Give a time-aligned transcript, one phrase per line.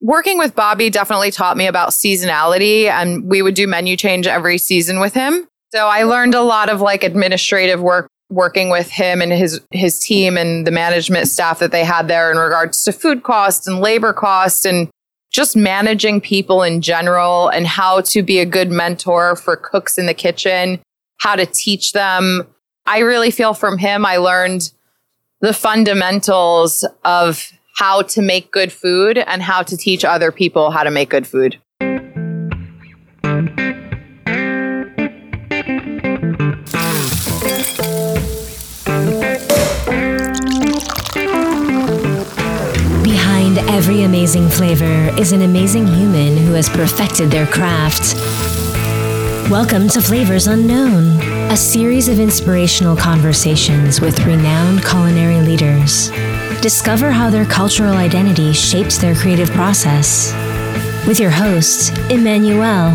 [0.00, 4.58] working with Bobby definitely taught me about seasonality and we would do menu change every
[4.58, 5.46] season with him.
[5.72, 9.98] So I learned a lot of like administrative work working with him and his his
[9.98, 13.80] team and the management staff that they had there in regards to food costs and
[13.80, 14.88] labor costs and
[15.30, 20.06] just managing people in general and how to be a good mentor for cooks in
[20.06, 20.80] the kitchen,
[21.18, 22.46] how to teach them.
[22.86, 24.72] I really feel from him I learned
[25.40, 30.82] the fundamentals of how to make good food and how to teach other people how
[30.82, 31.60] to make good food.
[43.04, 48.57] Behind every amazing flavor is an amazing human who has perfected their craft.
[49.50, 51.06] Welcome to Flavors Unknown,
[51.50, 56.10] a series of inspirational conversations with renowned culinary leaders.
[56.60, 60.34] Discover how their cultural identity shapes their creative process.
[61.06, 62.92] With your host, Emmanuel.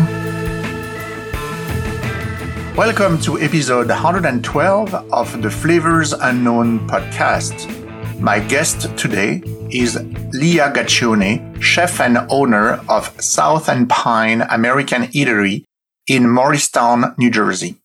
[2.76, 7.68] Welcome to episode 112 of the Flavors Unknown podcast.
[8.20, 15.64] My guest today is Leia Gaccione, chef and owner of South and Pine American Eatery
[16.06, 17.76] in Morristown, New Jersey.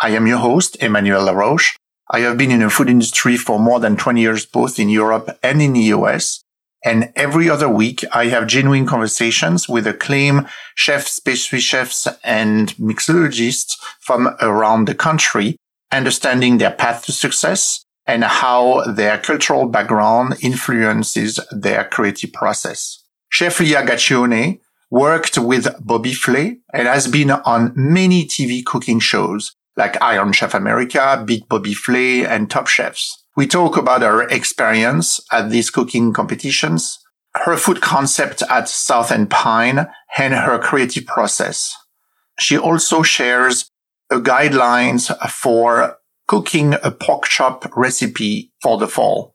[0.00, 1.74] I am your host, Emmanuel Laroche,
[2.10, 5.38] I have been in the food industry for more than 20 years, both in Europe
[5.42, 6.42] and in the US.
[6.84, 13.76] And every other week, I have genuine conversations with acclaimed chefs, pastry chefs, and mixologists
[14.00, 15.56] from around the country,
[15.92, 23.04] understanding their path to success and how their cultural background influences their creative process.
[23.28, 29.54] Chef Leia Gaccione worked with Bobby Flay and has been on many TV cooking shows,
[29.76, 33.24] like Iron Chef America, Beat Bobby Flay, and Top Chefs.
[33.36, 36.98] We talk about her experience at these cooking competitions,
[37.34, 41.74] her food concept at South and Pine, and her creative process.
[42.40, 43.70] She also shares
[44.10, 49.34] guidelines for cooking a pork chop recipe for the fall.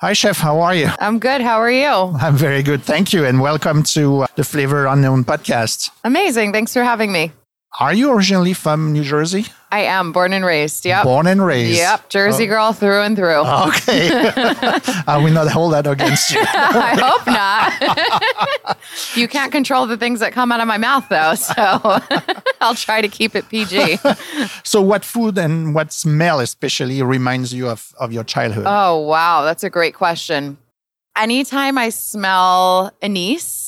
[0.00, 0.38] Hi, Chef.
[0.38, 0.88] How are you?
[0.98, 1.42] I'm good.
[1.42, 2.16] How are you?
[2.18, 2.82] I'm very good.
[2.82, 3.26] Thank you.
[3.26, 5.90] And welcome to uh, the Flavor Unknown podcast.
[6.04, 6.52] Amazing.
[6.52, 7.32] Thanks for having me.
[7.78, 9.44] Are you originally from New Jersey?
[9.72, 10.84] I am born and raised.
[10.84, 11.04] Yep.
[11.04, 11.78] Born and raised.
[11.78, 12.08] Yep.
[12.08, 12.48] Jersey oh.
[12.48, 13.44] girl through and through.
[13.70, 14.10] Okay.
[15.06, 16.40] I will not hold that against you.
[16.44, 18.78] I hope not.
[19.14, 21.34] you can't control the things that come out of my mouth, though.
[21.34, 22.00] So
[22.60, 23.98] I'll try to keep it PG.
[24.64, 28.64] so, what food and what smell especially reminds you of, of your childhood?
[28.66, 29.42] Oh, wow.
[29.42, 30.58] That's a great question.
[31.16, 33.59] Anytime I smell anise,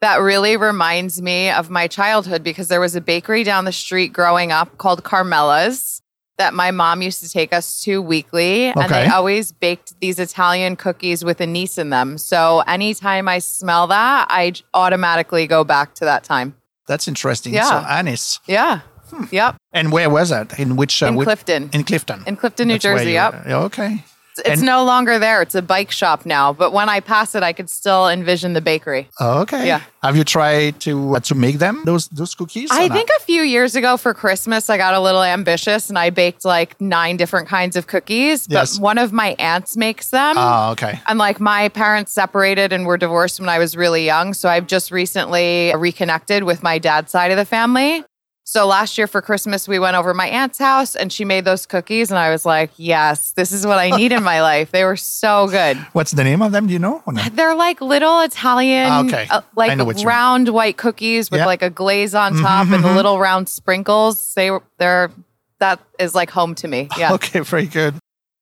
[0.00, 4.12] that really reminds me of my childhood because there was a bakery down the street
[4.12, 6.02] growing up called Carmela's
[6.38, 8.70] that my mom used to take us to weekly.
[8.70, 8.80] Okay.
[8.80, 12.16] And they always baked these Italian cookies with anise in them.
[12.16, 16.56] So anytime I smell that, I automatically go back to that time.
[16.88, 17.52] That's interesting.
[17.52, 17.68] Yeah.
[17.68, 18.40] So anise.
[18.46, 18.80] Yeah.
[19.10, 19.24] Hmm.
[19.30, 19.56] Yep.
[19.72, 20.58] And where was that?
[20.58, 21.02] In which?
[21.02, 21.68] Uh, in Clifton.
[21.74, 22.22] In Clifton.
[22.26, 23.12] In Clifton, New That's Jersey.
[23.12, 23.46] Yep.
[23.46, 24.04] Okay.
[24.38, 25.42] It's and, no longer there.
[25.42, 26.52] It's a bike shop now.
[26.52, 29.08] But when I pass it, I could still envision the bakery.
[29.20, 29.66] Okay.
[29.66, 29.82] Yeah.
[30.02, 32.70] Have you tried to uh, to make them those those cookies?
[32.70, 36.10] I think a few years ago for Christmas, I got a little ambitious and I
[36.10, 38.46] baked like nine different kinds of cookies.
[38.46, 38.78] But yes.
[38.78, 40.36] one of my aunts makes them.
[40.38, 41.00] Oh, okay.
[41.06, 44.66] And like my parents separated and were divorced when I was really young, so I've
[44.66, 48.04] just recently reconnected with my dad's side of the family.
[48.50, 51.66] So last year for Christmas, we went over my aunt's house and she made those
[51.66, 52.10] cookies.
[52.10, 54.72] And I was like, yes, this is what I need in my life.
[54.72, 55.76] They were so good.
[55.92, 56.66] What's the name of them?
[56.66, 57.00] Do you know?
[57.06, 57.22] No?
[57.30, 59.28] They're like little Italian, ah, okay.
[59.30, 61.46] Uh, like round white cookies with yeah.
[61.46, 64.34] like a glaze on mm-hmm, top mm-hmm, and the little round sprinkles.
[64.34, 65.12] They, they're,
[65.60, 66.88] that is like home to me.
[66.98, 67.12] Yeah.
[67.12, 67.94] Okay, very good.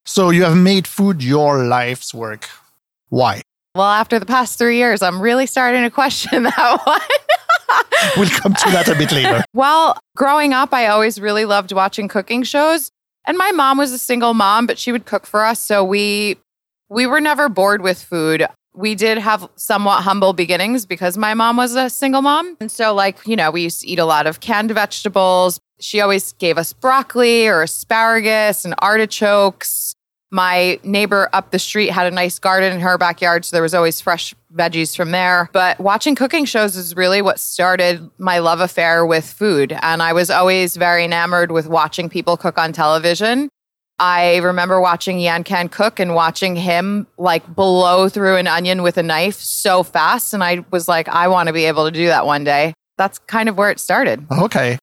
[0.07, 2.49] So you have made food your life's work.
[3.11, 3.43] Why?
[3.75, 7.01] Well, after the past three years, I'm really starting to question that one.
[8.17, 9.43] we'll come to that a bit later.
[9.55, 12.91] Well, growing up, I always really loved watching cooking shows.
[13.27, 15.61] And my mom was a single mom, but she would cook for us.
[15.61, 16.37] So we
[16.89, 18.47] we were never bored with food.
[18.75, 22.57] We did have somewhat humble beginnings because my mom was a single mom.
[22.61, 25.59] And so like, you know, we used to eat a lot of canned vegetables.
[25.81, 29.95] She always gave us broccoli or asparagus and artichokes
[30.31, 33.75] my neighbor up the street had a nice garden in her backyard, so there was
[33.75, 35.51] always fresh veggies from there.
[35.53, 39.77] But watching cooking shows is really what started my love affair with food.
[39.83, 43.49] And I was always very enamored with watching people cook on television.
[43.99, 48.97] I remember watching Yan Can cook and watching him like blow through an onion with
[48.97, 50.33] a knife so fast.
[50.33, 52.75] And I was like, I want to be able to do that one day.
[52.97, 54.25] That's kind of where it started.
[54.31, 54.79] Okay.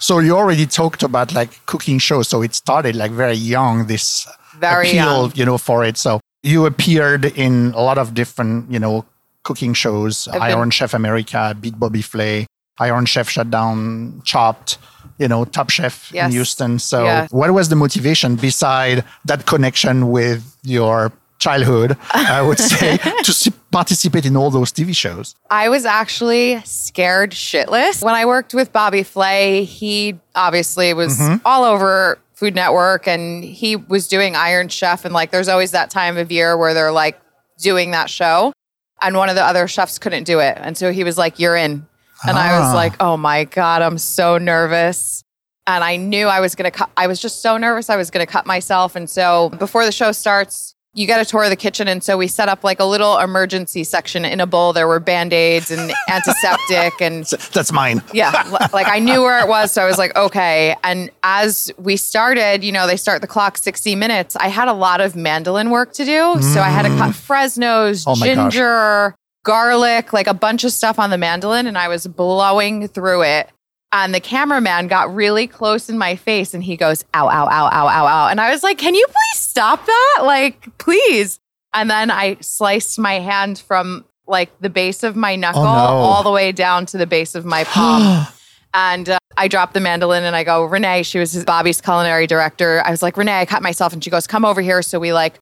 [0.00, 2.28] So you already talked about like cooking shows.
[2.28, 4.26] So it started like very young, this
[4.58, 5.32] very appeal, young.
[5.34, 5.96] you know, for it.
[5.96, 9.06] So You appeared in a lot of different, you know,
[9.44, 12.46] cooking shows, I've Iron Chef America, Beat Bobby Flay,
[12.78, 14.78] Iron Chef Showdown, Chopped,
[15.18, 16.78] you know, Top Chef in Houston.
[16.78, 17.30] So, Yes.
[17.30, 24.26] what was the motivation beside that connection with your childhood, I would say, to participate
[24.26, 25.34] in all those TV shows?
[25.50, 28.02] I was actually scared shitless.
[28.02, 31.36] When I worked with Bobby Flay, he obviously was mm-hmm.
[31.44, 35.04] all over Food Network and he was doing Iron Chef.
[35.04, 37.20] And like, there's always that time of year where they're like
[37.58, 38.52] doing that show.
[39.00, 40.56] And one of the other chefs couldn't do it.
[40.60, 41.86] And so he was like, You're in.
[42.26, 42.74] And I was Ah.
[42.74, 45.22] like, Oh my God, I'm so nervous.
[45.66, 46.90] And I knew I was going to cut.
[46.96, 48.96] I was just so nervous I was going to cut myself.
[48.96, 51.88] And so before the show starts, you get a tour of the kitchen.
[51.88, 54.72] And so we set up like a little emergency section in a bowl.
[54.72, 58.02] There were band aids and antiseptic and That's mine.
[58.12, 58.30] yeah,
[58.72, 59.72] like I knew where it was.
[59.72, 60.76] So I was like, okay.
[60.84, 64.36] And as we started, you know, they start the clock 60 minutes.
[64.36, 66.40] I had a lot of mandolin work to do.
[66.40, 67.26] So I had to cut mm.
[67.26, 68.52] Fresnos, Oh my gosh.
[68.52, 71.66] ginger, garlic, like a bunch of stuff on the mandolin.
[71.66, 73.50] And I was blowing through it.
[73.96, 77.68] And the cameraman got really close in my face and he goes, ow, ow, ow,
[77.72, 78.28] ow, ow, ow.
[78.28, 80.20] And I was like, can you please stop that?
[80.24, 81.38] Like, please.
[81.72, 85.70] And then I sliced my hand from like the base of my knuckle Oh, no.
[85.70, 88.26] all the way down to the base of my palm.
[88.74, 92.82] and uh, I dropped the mandolin and I go, Renee, she was Bobby's culinary director.
[92.84, 93.92] I was like, Renee, I cut myself.
[93.92, 94.82] And she goes, come over here.
[94.82, 95.34] So we like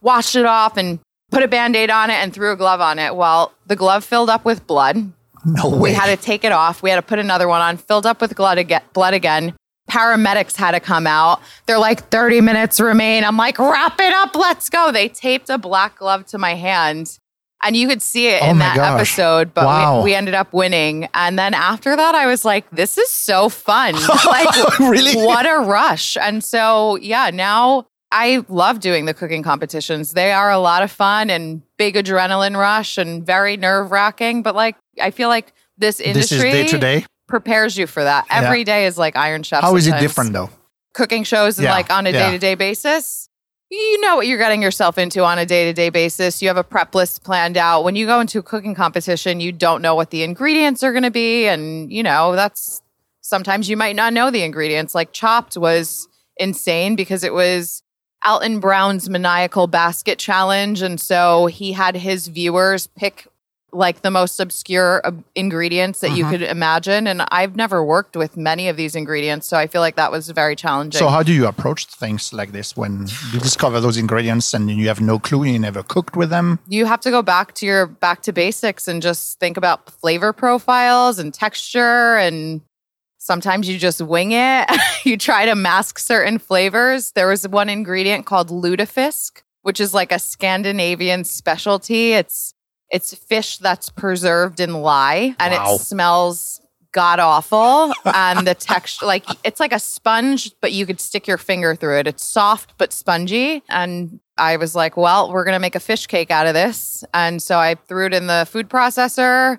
[0.00, 1.00] washed it off and
[1.32, 3.16] put a band aid on it and threw a glove on it.
[3.16, 5.12] Well, the glove filled up with blood.
[5.46, 5.78] No way.
[5.78, 6.82] We had to take it off.
[6.82, 8.82] We had to put another one on, filled up with blood again.
[8.92, 9.54] Blood again.
[9.90, 11.40] Paramedics had to come out.
[11.66, 13.22] They're like, 30 minutes remain.
[13.24, 14.34] I'm like, wrap it up.
[14.34, 14.90] Let's go.
[14.90, 17.18] They taped a black glove to my hand.
[17.62, 19.00] And you could see it Oh in that gosh.
[19.00, 19.98] episode, but Wow.
[19.98, 21.08] we, we ended up winning.
[21.14, 23.94] And then after that, I was like, this is so fun.
[24.26, 25.14] like, Really?
[25.24, 26.16] what a rush.
[26.20, 30.12] And so, yeah, now I love doing the cooking competitions.
[30.12, 34.42] They are a lot of fun and big adrenaline rush and very nerve wracking.
[34.42, 38.26] But like, I feel like this this industry is day prepares you for that.
[38.28, 38.42] Yeah.
[38.42, 39.62] Every day is like Iron Chef.
[39.62, 40.50] How is it different though?
[40.94, 42.26] Cooking shows Yeah, like on a yeah.
[42.26, 43.28] day to day basis.
[43.68, 46.40] You know what you're getting yourself into on a day to day basis.
[46.40, 47.82] You have a prep list planned out.
[47.82, 51.02] When you go into a cooking competition, you don't know what the ingredients are going
[51.02, 51.48] to be.
[51.48, 52.80] And, you know, that's
[53.22, 54.94] sometimes you might not know the ingredients.
[54.94, 56.06] Like Chopped was
[56.36, 57.82] insane because it was
[58.24, 60.80] Alton Brown's maniacal basket challenge.
[60.80, 63.26] And so he had his viewers pick
[63.72, 66.30] like the most obscure uh, ingredients that you Mm-hmm.
[66.30, 67.06] could imagine.
[67.06, 69.46] And I've never worked with many of these ingredients.
[69.48, 70.98] So I feel like that was very challenging.
[70.98, 74.88] So how do you approach things like this when you discover those ingredients and you
[74.88, 76.58] have no clue, you never cooked with them?
[76.68, 80.32] you have to go back to your back to basics and just think about flavor
[80.32, 82.60] profiles and texture and
[83.18, 84.68] sometimes you just wing it
[85.04, 90.12] you try to mask certain flavors there was one ingredient called lutefisk which is like
[90.12, 92.54] a scandinavian specialty it's
[92.90, 95.74] it's fish that's preserved in lye and Wow.
[95.74, 96.60] it smells
[96.92, 101.36] god awful and the texture like it's like a sponge but you could stick your
[101.38, 102.06] finger through it.
[102.06, 103.62] It's soft but spongy.
[103.68, 107.04] And i was like well we're going to make a fish cake out of this.
[107.12, 109.58] And so i threw it in the food processor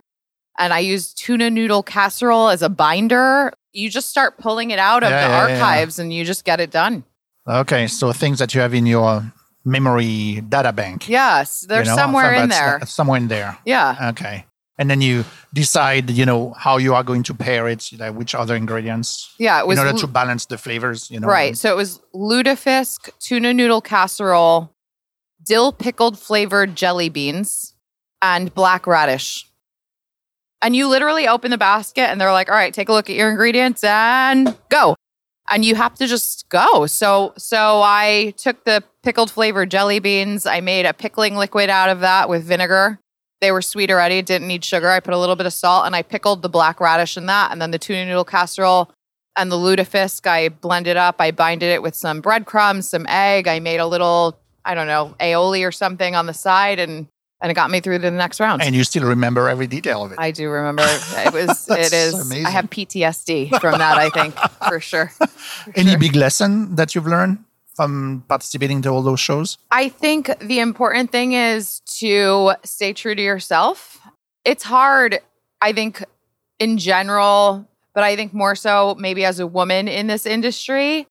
[0.57, 3.51] and i used tuna noodle casserole as a binder.
[3.73, 5.61] You just start pulling it out of Yeah, the yeah, yeah, yeah.
[5.63, 7.03] archives and you just get it done.
[7.47, 9.31] Okay, so things that you have in your
[9.67, 11.07] memory data bank.
[11.09, 13.57] yes you they're know, somewhere in there Somewhere in there.
[13.65, 14.45] yeah Okay.
[14.79, 15.25] And then you
[15.55, 19.33] decide, you know, how you are going to pair it, you know, which other ingredients
[19.39, 21.27] yeah it was in order to balance the flavors, you know.
[21.27, 21.57] Right.
[21.57, 24.75] So it was lutefisk, tuna noodle casserole,
[25.43, 27.73] dill pickled flavored jelly beans,
[28.21, 29.45] and black radish.
[30.61, 33.15] And you literally open the basket and they're like, all right, take a look at
[33.15, 34.95] your ingredients and go.
[35.49, 36.85] And you have to just go.
[36.87, 40.45] So so I took the pickled flavored jelly beans.
[40.45, 42.99] I made a pickling liquid out of that with vinegar.
[43.39, 44.89] They were sweet already, didn't need sugar.
[44.89, 47.51] I put a little bit of salt and I pickled the black radish in that.
[47.51, 48.91] And then the tuna noodle casserole
[49.37, 51.17] and the lutefisk, I blended up.
[51.19, 53.47] I binded it with some breadcrumbs, some egg.
[53.47, 57.07] I made a little, I don't know, aioli or something on the side, and
[57.41, 58.61] and it got me through to the next round.
[58.61, 60.19] And you still remember every detail of it.
[60.19, 61.69] I do remember it was.
[61.69, 62.13] It is.
[62.13, 62.45] amazing.
[62.45, 63.97] I have PTSD from that.
[63.97, 64.35] I think
[64.67, 65.07] for sure.
[65.09, 65.27] For
[65.75, 65.99] Any sure.
[65.99, 67.43] big lesson that you've learned
[67.75, 69.57] from participating to all those shows?
[69.69, 73.99] I think the important thing is to stay true to yourself.
[74.43, 75.19] It's hard,
[75.61, 76.03] I think,
[76.59, 81.05] in general, but I think more so maybe as a woman in this industry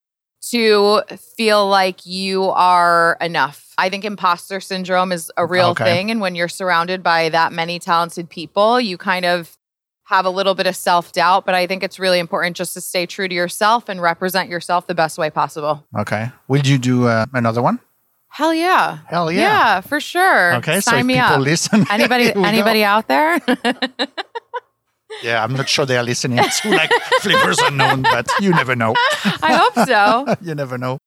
[0.50, 1.02] to
[1.36, 3.72] feel like you are enough.
[3.78, 5.84] I think imposter syndrome is a real Okay.
[5.84, 6.10] thing.
[6.10, 9.56] And when you're surrounded by that many talented people, you kind of
[10.04, 11.44] have a little bit of self doubt.
[11.46, 14.86] But I think it's really important just to stay true to yourself and represent yourself
[14.86, 15.84] the best way possible.
[15.98, 16.30] Okay.
[16.48, 17.80] Will you do uh, another one?
[18.28, 18.98] Hell yeah.
[19.06, 19.40] Hell yeah.
[19.40, 20.54] Yeah, for sure.
[20.56, 21.40] Okay, so Sign if me people up.
[21.40, 23.40] listen, Anybody anybody out there?
[25.22, 28.94] Yeah, I'm not sure they are listening to like flavors unknown, but you never know.
[29.42, 30.36] I hope so.
[30.46, 30.98] you never know.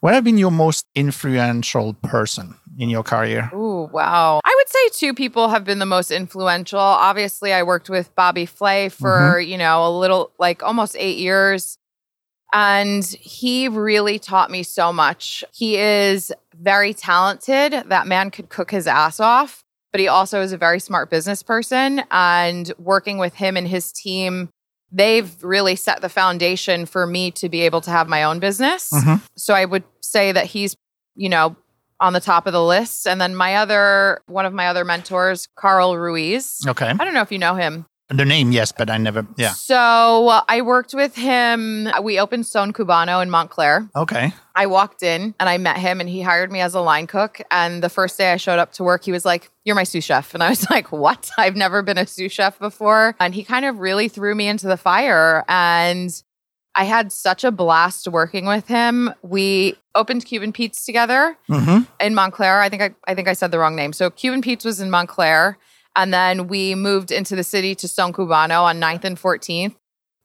[0.00, 3.50] What have been your most influential person in your career?
[3.52, 4.40] Ooh, wow.
[4.44, 6.78] I would say two people have been the most influential.
[6.78, 9.50] Obviously, I worked with Bobby Flay for, mm-hmm.
[9.50, 11.78] you know, a little like almost 8 years.
[12.52, 15.44] And he really taught me so much.
[15.52, 17.72] He is very talented.
[17.72, 21.42] That man could cook his ass off, but he also is a very smart business
[21.42, 24.48] person and working with him and his team
[24.90, 28.90] they've really set the foundation for me to be able to have my own business.
[28.90, 29.20] Mhm.
[29.36, 30.74] So I would say that he's,
[31.14, 31.56] you know,
[32.00, 33.06] on the top of the list.
[33.06, 36.60] And then my other, one of my other mentors, Carl Ruiz.
[36.66, 36.88] Okay.
[36.88, 37.86] I don't know if you know him.
[38.10, 39.52] The name, yes, but I never, yeah.
[39.52, 41.88] So uh, I worked with him.
[42.02, 43.86] We opened Son Cubano in Montclair.
[43.94, 44.32] Okay.
[44.54, 47.42] I walked in and I met him and he hired me as a line cook.
[47.50, 50.04] And the first day I showed up to work, he was like, You're my sous
[50.04, 50.32] chef.
[50.32, 51.30] And I was like, What?
[51.36, 53.14] I've never been a sous chef before.
[53.20, 55.44] And he kind of really threw me into the fire.
[55.46, 56.10] And
[56.74, 59.12] I had such a blast working with him.
[59.20, 62.60] We opened Cuban Pete's together hmm in Montclair.
[62.60, 63.92] I think I, I think I said the wrong name.
[63.92, 65.58] So Cuban Pete's was in Montclair.
[65.98, 69.74] And then we moved into the city to Son Cubano on 9th and 14th.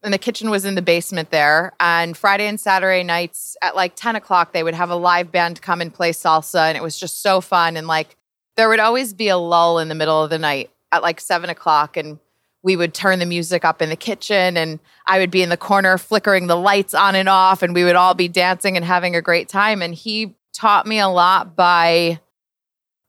[0.04, 1.72] And the kitchen was in the basement there.
[1.80, 5.60] And Friday and Saturday nights at like 10 o'clock, they would have a live band
[5.60, 6.68] come and play salsa.
[6.68, 7.76] And it was just so fun.
[7.76, 8.16] And like
[8.56, 11.50] there would always be a lull in the middle of the night at like seven
[11.50, 11.96] o'clock.
[11.96, 12.20] And
[12.62, 14.78] we would turn the music up in the kitchen and
[15.08, 17.62] I would be in the corner flickering the lights on and off.
[17.62, 19.82] And we would all be dancing and having a great time.
[19.82, 22.20] And he taught me a lot by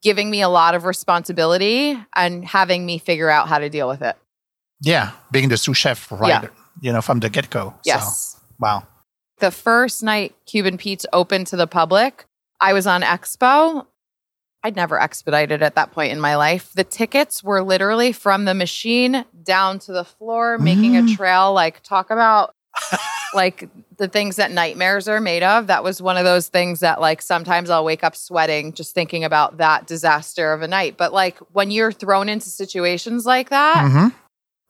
[0.06, 4.04] giving me a lot of responsibility and having me figure out how to deal with
[4.04, 4.16] it.
[4.82, 5.12] Yeah.
[5.32, 6.44] Being the sous chef, right?
[6.44, 6.48] Yeah.
[6.80, 7.74] You know, from the get go.
[7.84, 8.40] Yes.
[8.60, 8.86] wow.
[9.40, 12.26] The first night Cuban Pete's opened to the public,
[12.62, 13.88] I was on Expo.
[14.64, 16.72] I'd never expedited at that point in my life.
[16.76, 21.16] The tickets were literally from the machine down to the floor, making a Mm.
[21.16, 21.52] trail.
[21.54, 22.55] Like, talk about
[23.34, 25.68] like the things that nightmares are made of.
[25.68, 29.24] That was one of those things that, like, sometimes I'll wake up sweating just thinking
[29.24, 30.96] about that disaster of a night.
[30.98, 34.08] But, like, when you're thrown into situations like that, hmm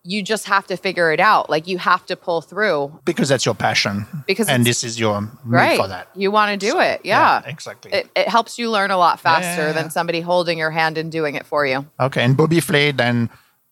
[0.07, 1.49] you just have to figure it out.
[1.49, 4.05] Like, you have to pull through Because that's your passion.
[4.27, 5.79] because and this is your right.
[5.79, 6.09] for that.
[6.13, 7.01] You want to do So, it.
[7.03, 7.41] Yeah.
[7.43, 7.91] Exactly.
[7.91, 9.71] It, it helps you learn a lot Yeah, yeah, faster yeah.
[9.71, 11.87] than somebody holding your hand and doing it for you.
[11.99, 13.31] Okay, and Bobby Flay then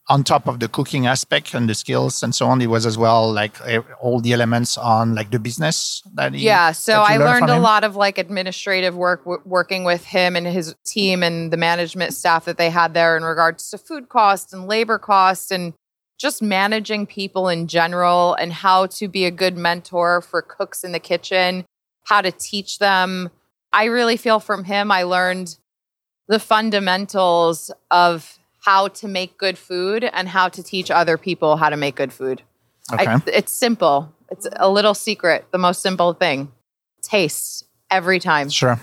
[0.09, 2.97] on top of the cooking aspect and the skills and so on, it was as
[2.97, 6.73] well like eh, all the elements on like the business that he, Yeah.
[6.73, 10.45] So I learned learned a lot of like administrative work w- working with him and
[10.45, 14.51] his team and the management staff that they had there in regards to food costs
[14.51, 15.73] and labor costs and
[16.19, 20.91] just managing people in general and how to be a good mentor for cooks in
[20.91, 21.65] the kitchen,
[22.05, 23.29] how to teach them.
[23.71, 25.57] I really feel from him, I learned
[26.27, 31.69] the fundamentals of how to make good food and how to teach other people how
[31.69, 32.41] to make good food.
[32.93, 33.05] Okay.
[33.11, 34.13] I, it's simple.
[34.29, 36.51] It's a little secret, the most simple thing.
[37.01, 38.49] Taste every time.
[38.49, 38.79] sure.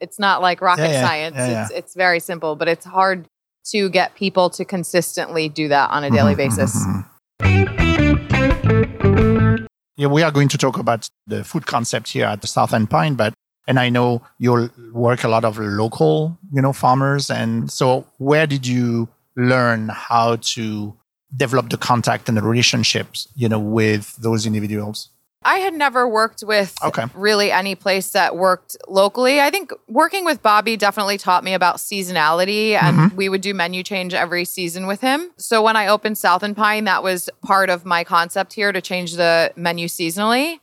[0.00, 1.36] It's not like rocket Yeah, yeah, science.
[1.36, 3.26] yeah, It's it's very simple, but it's hard
[3.72, 6.74] to get people to consistently do that on a daily Mhm, basis.
[6.74, 7.04] mhm,
[7.42, 9.66] mhm.
[9.96, 12.88] Yeah, we are going to talk about the food concept here at the South and
[12.88, 13.34] Pine, but
[13.70, 18.46] and I know you work a lot of local, you know, farmers, and so where
[18.54, 20.92] did you learn how to
[21.36, 25.08] develop the contact and the relationships, you know, with those individuals?
[25.42, 27.04] I had never worked with Okay.
[27.14, 29.40] really any place that worked locally.
[29.40, 33.16] I think working with Bobby definitely taught me about seasonality, and Mm-hmm.
[33.16, 35.30] we would do menu change every season with him.
[35.38, 38.80] So when I opened South and Pine, that was part of my concept here to
[38.82, 40.58] change the menu seasonally.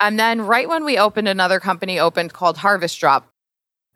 [0.00, 3.28] And then right when we opened, another company opened called Harvest Drop.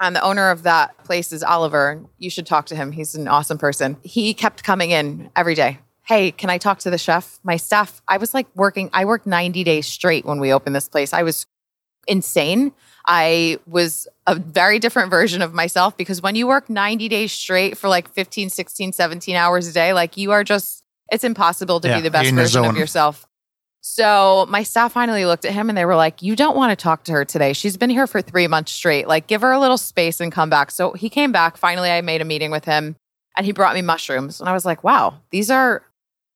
[0.00, 2.02] And the owner of that place is Oliver.
[2.18, 2.92] You should talk to him.
[2.92, 3.96] He's an awesome person.
[4.02, 5.78] He kept coming in every day.
[6.02, 7.38] Hey, can I talk to the chef?
[7.42, 10.88] My staff, I was like working, I worked 90 days straight when we opened this
[10.88, 11.14] place.
[11.14, 11.46] I was
[12.06, 12.73] insane.
[13.06, 17.78] I was a very different version of myself because when you work 90 days straight
[17.78, 21.88] for like 15, 16, 17 hours a day, like you are just, it's impossible to
[21.88, 23.26] Yeah, be the best version of yourself.
[23.87, 26.83] So my staff finally looked at him and they were like, You don't want to
[26.83, 27.53] talk to her today.
[27.53, 29.07] She's been here for three months straight.
[29.07, 30.71] Like, give her a little space and come back.
[30.71, 31.59] So he came back.
[31.59, 32.97] Finally, I made a meeting with him
[33.37, 34.41] and he brought me mushrooms.
[34.41, 35.83] And I was like, Wow, these are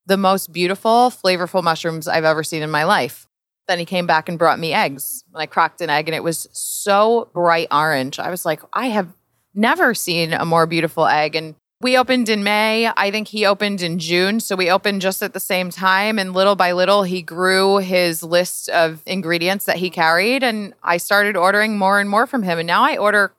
[0.04, 3.26] the most beautiful, flavorful mushrooms I've ever seen in my life.
[3.66, 5.24] Then he came back and brought me eggs.
[5.32, 8.18] And I cracked an egg and it was so bright orange.
[8.18, 9.08] I was like, I have
[9.54, 11.34] never seen a more beautiful egg.
[11.34, 12.90] And We opened in May.
[12.96, 14.40] I think he opened in June.
[14.40, 16.18] So we opened just at the same time.
[16.18, 20.42] And little by little, he grew his list of ingredients that he carried.
[20.42, 22.58] And I started ordering more and more from him.
[22.58, 23.32] And now I order,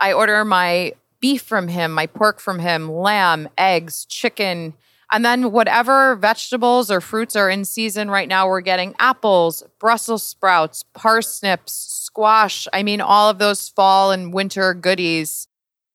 [0.00, 4.72] I order my beef from him, my pork from him, lamb, eggs, chicken.
[5.12, 10.22] And then whatever vegetables or fruits are in season right now, we're getting apples, Brussels
[10.22, 12.66] sprouts, parsnips, squash.
[12.72, 15.47] I mean, all of those fall and winter goodies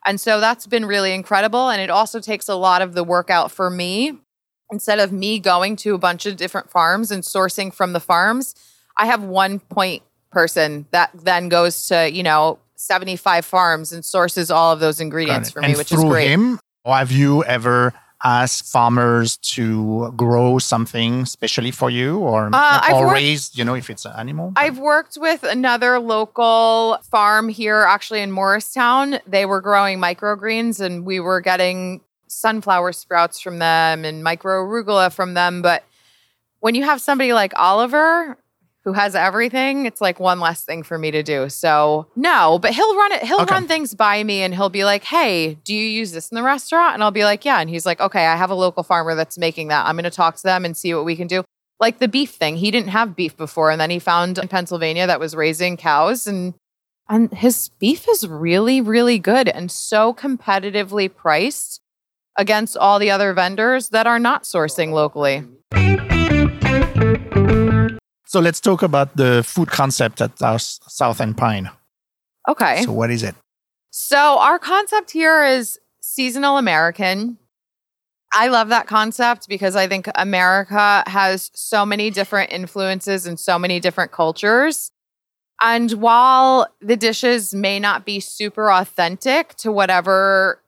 [0.05, 1.69] and so that's been really incredible.
[1.69, 4.19] And it also takes a lot of the work out for me.
[4.72, 8.55] Instead of me going to a bunch of different farms and sourcing from the farms,
[8.98, 14.50] I have one point person that then goes to, you know, 75 farms and sources
[14.50, 16.29] all of those ingredients for me, and which is great.
[16.29, 17.93] Him, have you ever
[18.24, 23.75] ask farmers to grow something especially for you or, Uh, or worked- raised, you know,
[23.75, 24.53] if it's an animal?
[24.56, 29.20] I've worked with another local farm here, actually in Morristown.
[29.27, 35.12] They were growing microgreens, and we were getting sunflower sprouts from them and micro arugula
[35.13, 35.62] from them.
[35.62, 35.84] But
[36.62, 38.38] when you have somebody like Oliver
[38.84, 41.48] who has everything, it's like one less thing for me to do.
[41.50, 43.24] So no, but he'll run it.
[43.24, 43.52] He'll Okay.
[43.52, 46.44] run things by me, and he'll be like, "Hey, do you use this in the
[46.44, 49.16] restaurant?" And I'll be like, "Yeah." And he's like, "Okay, I have a local farmer
[49.16, 49.86] that's making that.
[49.86, 51.44] I'm going to talk to them and see what we can do."
[51.80, 55.08] Like the beef thing, he didn't have beef before, and then he found in Pennsylvania
[55.08, 56.54] that was raising cows, and
[57.10, 61.82] and his beef is really, really good and so competitively priced
[62.38, 65.44] against all the other vendors that are not sourcing locally.
[68.34, 71.70] So let's talk about the food concept at our South and Pine.
[72.50, 72.82] Okay.
[72.82, 73.36] So what is it?
[73.92, 77.38] So our concept here is seasonal American.
[78.34, 83.60] I love that concept because I think America has so many different influences and so
[83.60, 84.90] many different cultures.
[85.62, 90.60] And while the dishes may not be super authentic to whatever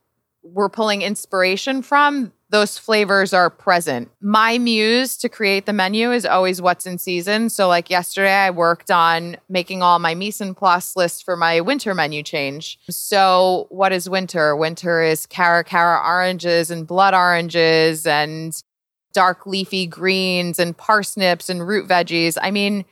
[0.44, 4.10] we're pulling inspiration from, those flavors are present.
[4.22, 7.50] My muse to create the menu is always what's in season.
[7.50, 11.60] So, like yesterday, I worked on making all my mise en place list for my
[11.60, 12.80] winter menu change.
[12.90, 14.56] So, what is winter?
[14.56, 18.56] Winter is cara cara oranges and blood oranges and
[19.14, 22.38] dark leafy greens and parsnips and root veggies.
[22.42, 22.86] I mean,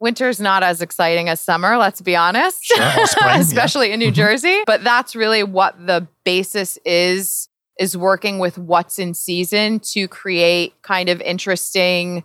[0.00, 3.38] winter's not as exciting as summer, let's be honest, Sure, spring, yeah.
[3.40, 4.14] especially in New Mhm.
[4.14, 4.62] Jersey.
[4.66, 7.48] But that's really what the basis is
[7.82, 12.22] is working with what's in season to create kind of interesting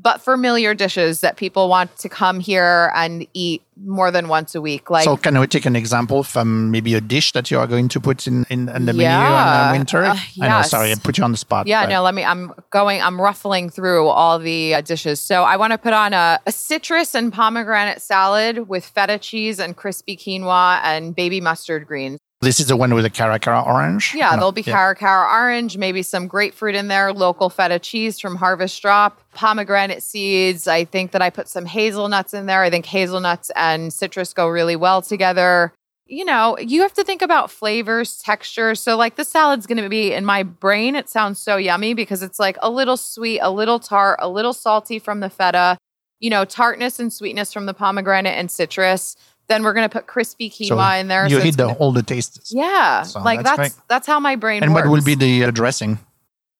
[0.00, 4.60] but familiar dishes that people want to come here and eat more than once a
[4.60, 4.90] week.
[4.90, 7.88] Like so can we take an example from maybe a dish that you are going
[7.88, 9.68] to put in, in, in the menu in Yeah.
[9.70, 10.04] uh, winter?
[10.04, 11.66] Uh, I know, sorry, I put you on the spot.
[11.66, 12.22] Yeah, but- no, let me.
[12.24, 15.20] I'm going, I'm ruffling through all the uh, dishes.
[15.20, 19.58] So I want to put on a, a citrus and pomegranate salad with feta cheese
[19.58, 22.20] and crispy quinoa and baby mustard greens.
[22.40, 24.14] This is the one with the cara cara orange?
[24.14, 24.94] Yeah, No, there'll be cara
[25.28, 30.68] orange, maybe some grapefruit in there, local feta cheese from Harvest Drop, pomegranate seeds.
[30.68, 32.62] I think that I put some hazelnuts in there.
[32.62, 35.72] I think hazelnuts and citrus go really well together.
[36.06, 38.76] You know, you have to think about flavors, texture.
[38.76, 40.94] So, like, the salad's going to be in my brain.
[40.94, 44.54] It sounds so yummy because it's like a little sweet, a little tart, a little
[44.54, 45.76] salty from the feta,
[46.20, 49.16] you know, tartness and sweetness from the pomegranate and citrus.
[49.48, 51.26] Then we're to put crispy quinoa So in there.
[51.26, 52.52] You so hit the, gonna- all the tastes.
[52.52, 54.86] yeah, So like that's that's that's how my brain And works.
[54.86, 55.98] what will be the uh, dressing?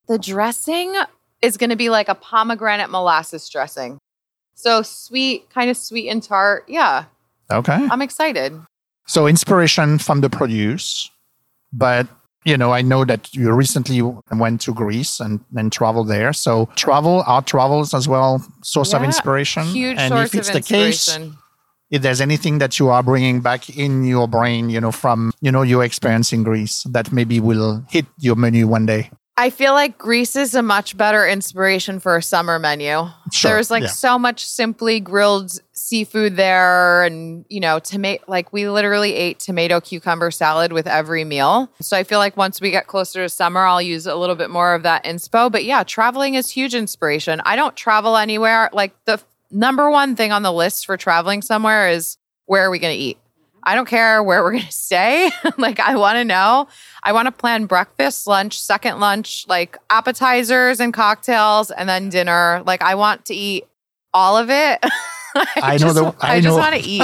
[0.09, 0.95] the dressing
[1.43, 3.99] is to be like a pomegranate molasses dressing.
[4.55, 6.65] So sweet, kind of sweet and tart.
[6.67, 7.05] Yeah,
[7.53, 7.77] Okay.
[7.91, 8.59] I'm excited.
[9.07, 11.11] So inspiration from the produce,
[11.73, 12.07] but
[12.45, 14.01] you know, I know that you recently
[14.33, 16.33] went to Greece and, and traveled there.
[16.33, 19.65] So travel, our travels as well, source of inspiration.
[19.67, 21.37] Huge and source if it's of the case, inspiration.
[21.91, 25.53] If there's anything that you are bringing back in your brain, you know, from you
[25.53, 29.11] know your experience in Greece, that maybe will hit your menu one day.
[29.41, 33.07] I feel like Greece is a much better inspiration for a summer menu.
[33.31, 33.89] Sure, There's like yeah.
[33.89, 39.81] so much simply grilled seafood there and you know, tomato like we literally ate tomato
[39.81, 41.71] cucumber salad with every meal.
[41.81, 44.51] So I feel like once we get closer to summer, I'll use a little bit
[44.51, 45.53] more of that inspo.
[45.53, 47.41] But yeah, traveling is huge inspiration.
[47.45, 48.71] I don't travel anywhere.
[48.73, 52.79] Like the number one thing on the list for traveling somewhere is where are we
[52.79, 53.19] going to eat?
[53.63, 55.31] I don't care where we're going to stay.
[55.59, 56.69] like, I want to know.
[57.03, 62.63] I want to plan breakfast, lunch, second lunch, like appetizers and cocktails, and then dinner.
[62.65, 63.65] Like, I want to eat
[64.15, 64.79] all of it.
[65.57, 67.03] I know just, the- I I just want to eat.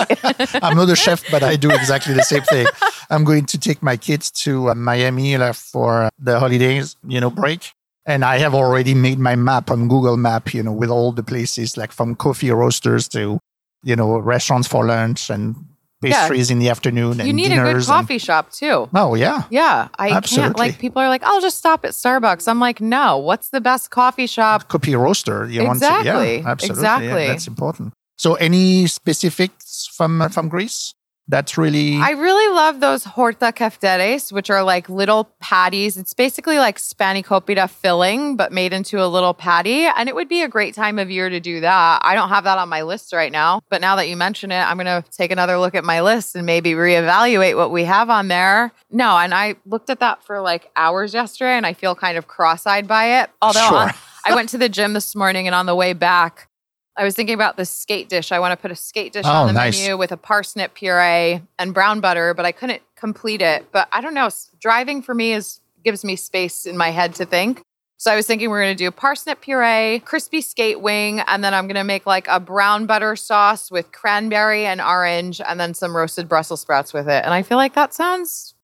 [0.62, 2.66] I'm not a chef, but I do exactly the same thing.
[3.10, 7.30] I'm going to take my kids to uh, Miami uh, for the holidays, you know,
[7.30, 7.72] break.
[8.06, 11.22] And I have already made my map on Google Map, you know, with all the
[11.22, 13.38] places like from coffee roasters to,
[13.82, 15.54] you know, restaurants for lunch and
[16.02, 17.88] pastries in the afternoon and You need a good dinners.
[17.88, 18.90] and- coffee shop too.
[18.94, 19.44] oh yeah.
[19.48, 20.58] Yeah, I can't.
[20.58, 22.46] Like people are like, I'll just stop at Starbucks.
[22.46, 23.16] I'm like, no.
[23.16, 24.68] What's the best coffee shop?
[24.68, 25.48] Coffee roaster.
[25.48, 26.80] You want to, Exactly, yeah, absolutely.
[26.82, 27.22] exactly.
[27.22, 27.94] Yeah, that's important.
[28.18, 30.94] So, any specifics from from Greece?
[31.26, 35.96] That's really I really love those horta kefteres, which are like little patties.
[35.96, 39.84] It's basically like spanakopita filling, but made into a little patty.
[39.86, 42.00] And it would be a great time of year to do that.
[42.04, 44.60] I don't have that on my list right now, but now that you mention it,
[44.60, 48.10] I'm going to take another look at my list and maybe reevaluate what we have
[48.10, 48.72] on there.
[48.90, 52.26] No, and I looked at that for like hours yesterday and I feel kind of
[52.26, 53.30] cross eyed by it.
[53.40, 53.90] Although Sure.
[54.26, 56.48] I went to the gym this morning and on the way back,
[56.96, 58.30] I was thinking about the skate dish.
[58.30, 59.78] I want to put a skate dish Oh, on the nice.
[59.80, 63.66] menu with a parsnip puree and brown butter, but I couldn't complete it.
[63.72, 64.28] But I don't know.
[64.60, 67.62] Driving for me is gives me space in my head to think.
[67.96, 71.52] So I was thinking we're going to do parsnip puree, crispy skate wing, and then
[71.54, 75.74] I'm going to make like a brown butter sauce with cranberry and orange, and then
[75.74, 77.24] some roasted Brussels sprouts with it.
[77.24, 78.54] And I feel like that sounds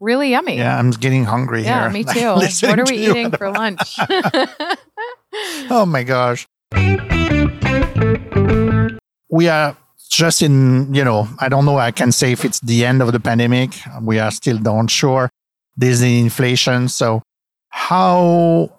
[0.00, 0.56] really yummy.
[0.58, 0.78] yeah.
[0.78, 1.70] I'm getting hungry here.
[1.72, 1.92] Yeah, here.
[1.92, 2.04] me
[2.60, 2.66] too.
[2.68, 3.98] What are we eating for lunch?
[5.70, 6.46] Oh my gosh.
[9.30, 9.76] We are
[10.10, 13.12] just in, you know, I don't know, I can say if it's the end of
[13.12, 13.70] the pandemic.
[14.02, 15.30] We are still not sure.
[15.76, 16.88] There's the inflation.
[16.88, 17.22] So,
[17.68, 18.72] how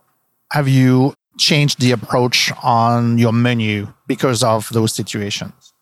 [0.52, 5.74] have you changed the approach on your menu because of those situations?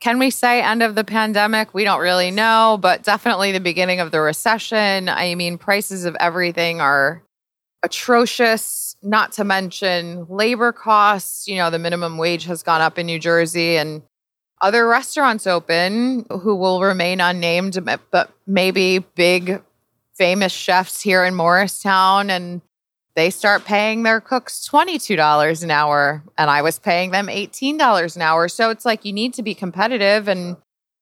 [0.00, 1.74] Can we say end of the pandemic?
[1.74, 5.08] We don't really know, but definitely the beginning of the recession.
[5.08, 7.22] I mean, prices of everything are
[7.82, 11.46] atrocious, not to mention labor costs.
[11.46, 14.02] You know, the minimum wage has gone up in New Jersey and
[14.60, 17.78] other restaurants open who will remain unnamed,
[18.10, 19.62] but maybe big
[20.14, 22.60] famous chefs here in Morristown and
[23.14, 28.22] they start paying their cooks $22 an hour and I was paying them $18 an
[28.22, 28.48] hour.
[28.48, 30.56] So it's like you need to be competitive and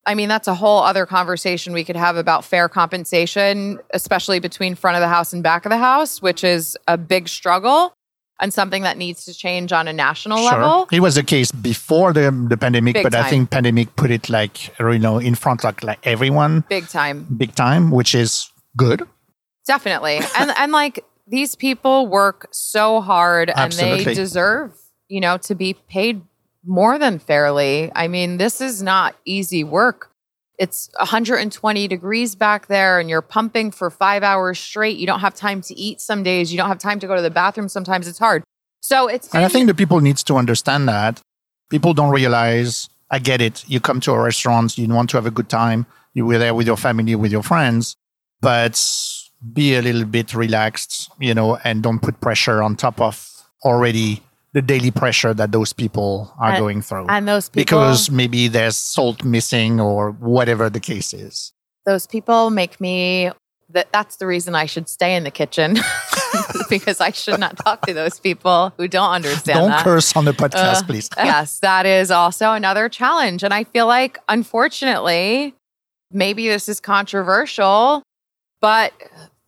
[0.06, 4.74] I mean that's a whole other conversation we could have about fair compensation especially between
[4.74, 7.92] front of the house and back of the house, which is a big struggle
[8.38, 10.88] and something that needs to change on a national level.
[10.92, 14.28] It was the case before the, the pandemic, Big but I think pandemic put it
[14.28, 17.26] like, you know, in front like, like everyone Big time.
[17.36, 19.06] big time, which is good.
[19.66, 20.20] Definitely.
[20.38, 24.72] and and like these people work so hard and they deserve,
[25.08, 26.22] you know, to be paid
[26.66, 27.90] more than fairly.
[27.94, 30.10] I mean, this is not easy work.
[30.58, 34.96] It's 120 degrees back there and you're pumping for 5 hours straight.
[34.96, 36.50] You don't have time to eat some days.
[36.50, 38.08] You don't have time to go to the bathroom sometimes.
[38.08, 38.42] It's hard.
[38.80, 41.20] So it's And I think the people needs to understand that.
[41.68, 43.64] People don't realize, I get it.
[43.68, 45.86] You come to a restaurant, you want to have a good time.
[46.14, 47.96] You were there with your family, with your friends,
[48.40, 48.82] but
[49.52, 53.28] be a little bit relaxed, you know, and don't put pressure on top of
[53.62, 54.22] already
[54.56, 57.06] the daily pressure that those people are And- going through.
[57.14, 61.52] and those people because maybe there's salt missing or whatever the case is.
[61.84, 63.30] those people make me
[63.76, 65.70] that that's the reason I should stay in the kitchen
[66.70, 69.84] because I should not talk to those people who don't understand don't that.
[69.84, 71.08] curse on the podcast, Uh, please.
[71.32, 75.54] yes, that is also another challenge and I feel like unfortunately
[76.10, 78.02] maybe this is controversial
[78.60, 78.92] but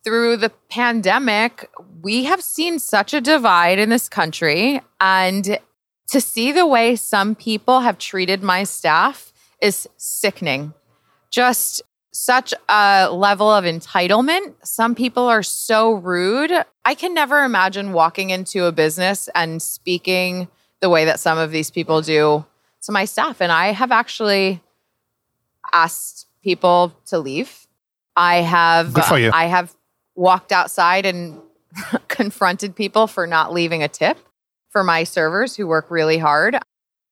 [0.09, 1.69] through the pandemic
[2.01, 5.59] we have seen such a divide in this country and
[6.07, 10.73] to see the way some people have treated my staff is sickening
[11.29, 14.55] just such a level of entitlement.
[14.63, 16.51] Some people are so rude.
[16.83, 20.47] I can never imagine walking into a business and speaking
[20.81, 22.43] the way that some of these people do
[22.81, 23.41] to my staff.
[23.41, 24.59] And I have actually
[25.71, 27.67] asked people to leave.
[28.15, 29.29] I have Good for you.
[29.31, 29.75] I have
[30.19, 31.39] walked outside and
[32.09, 34.17] confronted people for not leaving a tip
[34.69, 36.57] for my servers who work really hard.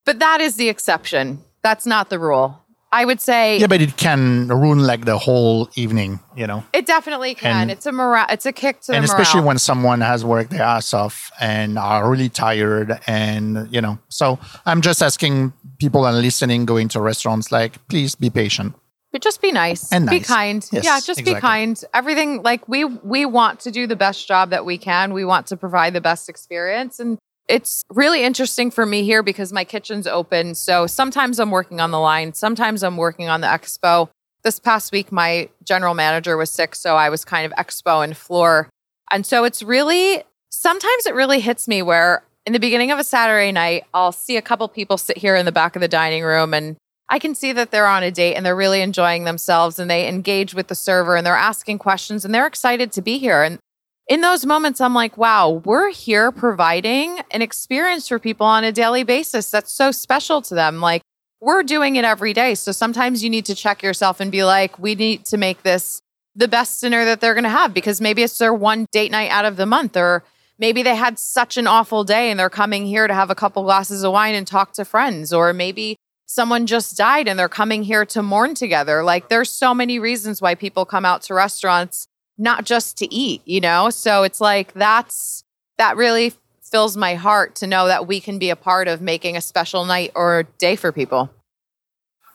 [0.06, 1.43] But that is the exception.
[1.63, 2.62] That's not the rule.
[2.91, 6.63] I would say Yeah, but it can ruin like the whole evening, you know.
[6.72, 7.63] it definitely can.
[7.63, 8.28] And- it's a morale.
[8.30, 11.30] It's a kick to and the And especially when someone has worked their ass off
[11.39, 16.88] and are really tired and you know so i'm just asking people and listening going
[16.89, 18.74] to restaurants like please be patient
[19.12, 19.91] But just be nice.
[19.91, 20.67] And Be kind.
[20.72, 21.82] Yes, yeah, just be kind.
[21.93, 25.13] Everything like we we want to do the best job that we can.
[25.13, 27.17] We want to provide the best experience and
[27.48, 30.54] it's really interesting for me here because my kitchen's open.
[30.54, 34.10] So sometimes I'm working on the line, sometimes I'm working on the expo.
[34.43, 38.15] This past week my general manager was sick, so I was kind of expo and
[38.15, 38.70] floor.
[39.12, 43.04] And so it's really sometimes it really hits me where in the beginning of a
[43.04, 46.24] Saturday night, I'll see a couple people sit here in the back of the dining
[46.24, 46.78] room and
[47.10, 50.08] I can see that they're on a date and they're really enjoying themselves and they
[50.08, 53.43] engage with the server and they're asking questions and they're excited to be here.
[53.43, 53.60] And
[54.08, 58.72] in those moments, I'm like, wow, we're here providing an experience for people on a
[58.72, 60.82] daily basis that's so special to them.
[60.82, 61.02] Like,
[61.39, 62.56] we're doing it every day.
[62.56, 66.02] So sometimes you need to check yourself and be like, we need to make this
[66.36, 69.32] the best dinner that they're going to have because maybe it's their one date night
[69.32, 70.24] out of the month or
[70.60, 73.63] maybe they had such an awful day and they're coming here to have a couple
[73.63, 77.82] glasses of wine and talk to friends or maybe someone just died and they're coming
[77.82, 79.02] here to mourn together.
[79.02, 83.42] Like there's so many reasons why people come out to restaurants not just to eat
[83.46, 83.90] you know?
[83.90, 85.44] So it's like that's
[85.80, 89.38] that really fills my heart to know that we can be a part of making
[89.38, 91.32] a special night or day for people.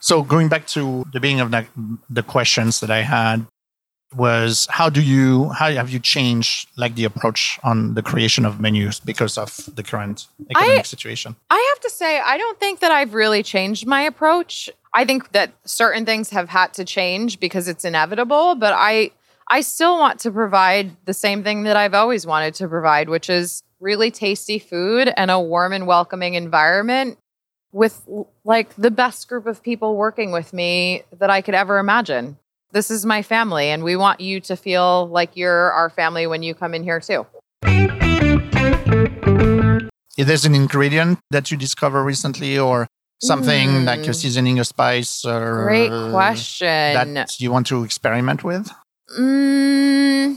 [0.00, 1.66] So going back to the beginning of the,
[2.10, 3.46] the questions that i had
[4.14, 8.60] was how do you how have you changed like the approach on the creation of
[8.60, 11.36] menus because of the current economic I, situation?
[11.50, 14.70] I have to say i don't think that i've really changed my approach.
[14.94, 19.10] I think that certain things have had to change because it's inevitable but i
[19.48, 23.30] i still want to provide the same thing that i've always wanted to provide which
[23.30, 27.18] is really tasty food and a warm and welcoming environment
[27.72, 28.06] with
[28.44, 32.36] like the best group of people working with me that i could ever imagine
[32.72, 36.42] this is my family and we want you to feel like you're our family when
[36.42, 37.26] you come in here too.
[40.18, 42.88] If there's an ingredient that you discover recently or
[43.22, 43.84] something mm.
[43.84, 48.68] like a seasoning a spice or great question that you want to experiment with
[49.16, 50.36] mm,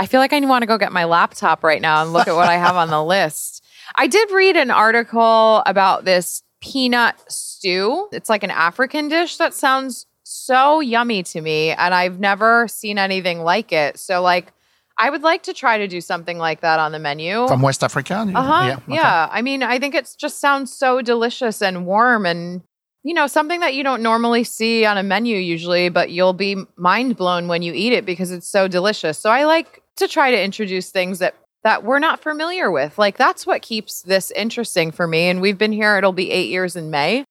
[0.00, 2.34] i feel like i want to go get my laptop right now and look at
[2.34, 8.08] what i have on the list i did read an article about this peanut stew
[8.10, 10.06] it's like an african dish that sounds
[10.44, 13.98] so yummy to me and I've never seen anything like it.
[13.98, 14.52] So like
[14.96, 17.48] I would like to try to do something like that on the menu.
[17.48, 18.14] From West Africa?
[18.14, 18.66] Uh-huh.
[18.66, 18.76] Yeah.
[18.76, 18.94] Okay.
[18.94, 19.28] yeah.
[19.30, 22.62] I mean, I think it just sounds so delicious and warm and
[23.06, 26.56] you know, something that you don't normally see on a menu usually, but you'll be
[26.76, 29.18] mind blown when you eat it because it's so delicious.
[29.18, 32.98] So I like to try to introduce things that that we're not familiar with.
[32.98, 35.24] Like that's what keeps this interesting for me.
[35.28, 37.24] And we've been here, it'll be eight years in May.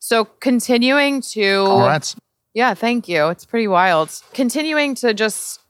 [0.00, 2.16] So continuing to Congrats.
[2.54, 3.28] Yeah, thank you.
[3.28, 4.10] It's pretty wild.
[4.32, 5.60] Continuing to just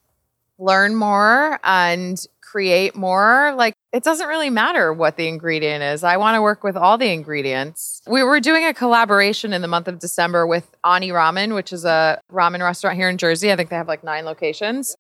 [0.59, 3.53] learn more and create more.
[3.57, 6.03] Like, it doesn't really matter what the ingredient is.
[6.03, 8.03] I want to work with all the ingredients.
[8.07, 11.85] We were doing a collaboration in the month of December with Ani Ramen, which is
[11.85, 13.53] a ramen restaurant here in Jersey.
[13.53, 14.97] I think they have like nine locations.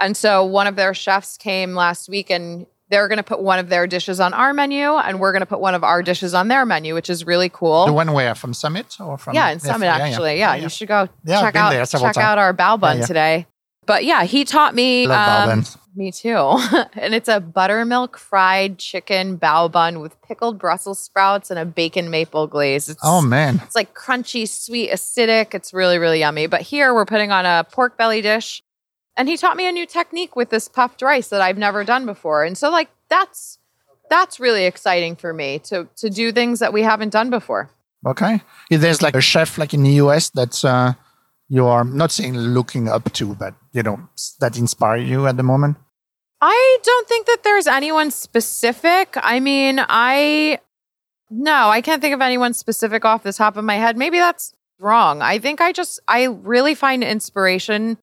[0.00, 3.58] And so one of their chefs came last week and they're going to put one
[3.58, 6.34] of their dishes on our menu and we're going to put one of our dishes
[6.34, 7.86] on their menu, which is really cool.
[7.86, 10.38] The one where from Summit or from Yeah, in Summit yeah, actually.
[10.38, 10.62] Yeah, yeah.
[10.62, 12.16] you should go check out check times.
[12.16, 13.46] out our bao bun today.
[13.86, 15.64] But yeah, he taught me um,
[15.96, 16.28] me too.
[16.94, 22.10] and it's a buttermilk fried chicken bao bun with pickled Brussels sprouts and a bacon
[22.10, 22.90] maple glaze.
[22.90, 23.60] It's, oh man.
[23.64, 25.54] It's like crunchy, sweet, acidic.
[25.54, 26.46] It's really really yummy.
[26.46, 28.62] But here we're putting on a pork belly dish
[29.18, 32.06] and he taught me a new technique with this puffed rice that I've never done
[32.06, 32.44] before.
[32.44, 33.58] And so like that's
[34.08, 37.68] that's really exciting for me to to do things that we haven't done before.
[38.06, 38.40] Okay.
[38.70, 40.94] There's like a chef like in the US that's uh
[41.48, 44.08] you are not saying looking up to, but you know,
[44.40, 45.76] that inspire you at the moment?
[46.40, 49.16] I don't think that there's anyone specific.
[49.16, 50.60] I mean, I
[51.30, 53.96] no, I can't think of anyone specific off the top of my head.
[53.96, 55.22] Maybe that's wrong.
[55.22, 57.98] I think I just I really find inspiration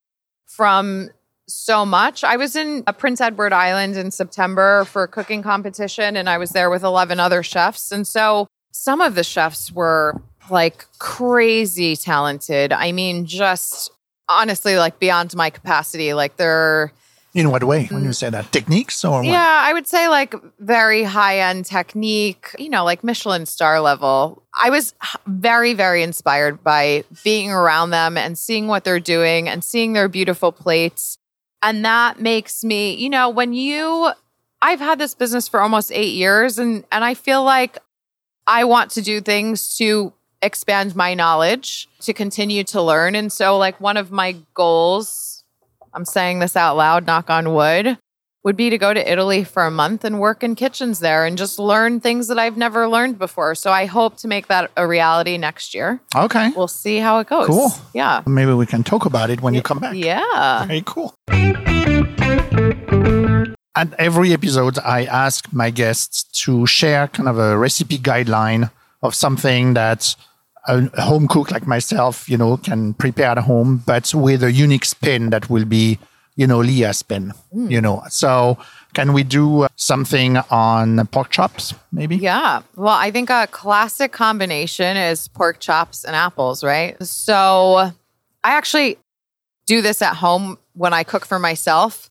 [0.46, 1.10] from
[1.48, 2.24] so much.
[2.24, 6.52] I was in Prince Edward Island in September for a cooking competition, and I was
[6.52, 7.92] there with 11 other chefs.
[7.92, 12.72] And so some of the chefs were like crazy talented.
[12.72, 13.92] I mean, just
[14.28, 16.14] honestly, like beyond my capacity.
[16.14, 16.92] Like they're.
[17.36, 18.16] In what way when you mm.
[18.16, 18.52] say that?
[18.54, 19.26] Techniques or what?
[19.26, 24.42] Yeah, I would say like very high end technique, you know, like Michelin star level.
[24.60, 24.96] I was
[25.28, 30.08] very, very inspired by being around them and seeing what they're doing and seeing their
[30.08, 31.18] beautiful plates.
[31.62, 34.12] And that makes me, you know, when you,
[34.62, 37.80] I've had this business for almost eight years and, and I feel like
[38.48, 43.16] I want to do things to expand my knowledge, to continue to learn.
[43.16, 45.35] And so, like, one of my goals,
[45.96, 47.98] I'm saying this out loud, knock on wood,
[48.44, 51.38] would be to go to Italy for a month and work in kitchens there and
[51.38, 53.56] just learn things that I've never learned before.
[53.56, 56.02] So I hope to make that a reality next year.
[56.14, 56.52] Okay.
[56.54, 57.48] We'll see how it goes.
[57.48, 57.72] Cool.
[57.94, 58.24] Yeah.
[58.28, 59.96] Maybe we can talk about it when you come back.
[59.96, 60.66] Yeah.
[60.66, 61.16] Very cool.
[63.78, 68.70] At every episode, I ask my guests to share kind of a recipe guideline
[69.02, 70.14] of something that
[70.68, 74.86] a home cook like myself, you know, can prepare at home, but with a unique
[74.86, 76.00] spin that will be
[76.36, 77.72] you know, Leia spin, mm.
[77.72, 78.04] you know.
[78.10, 78.58] So
[78.94, 82.18] can we do uh, something on pork chops, maybe?
[82.18, 82.62] Yeah.
[82.76, 87.02] Well, I think a classic combination is pork chops and apples, right?
[87.04, 87.92] So
[88.44, 88.98] I actually
[89.66, 92.10] do this at home when I cook for myself.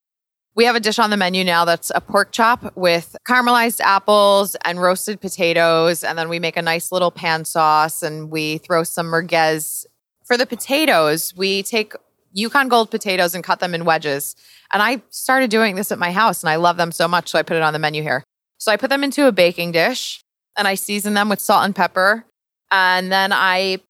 [0.56, 4.54] We have a dish on the menu now that's a pork chop with caramelized apples
[4.64, 6.04] and roasted potatoes.
[6.04, 9.84] And then we make a nice little pan sauce and we throw some merguez.
[10.24, 11.94] For the potatoes, we take
[12.32, 14.36] Yukon Gold potatoes and cut them in wedges.
[14.72, 17.28] And I started doing this at my house and I love them so much.
[17.28, 18.22] So I put it on the menu here.
[18.58, 20.20] So I put them into a baking dish
[20.56, 22.24] and I season them with salt and pepper.
[22.70, 23.80] And then I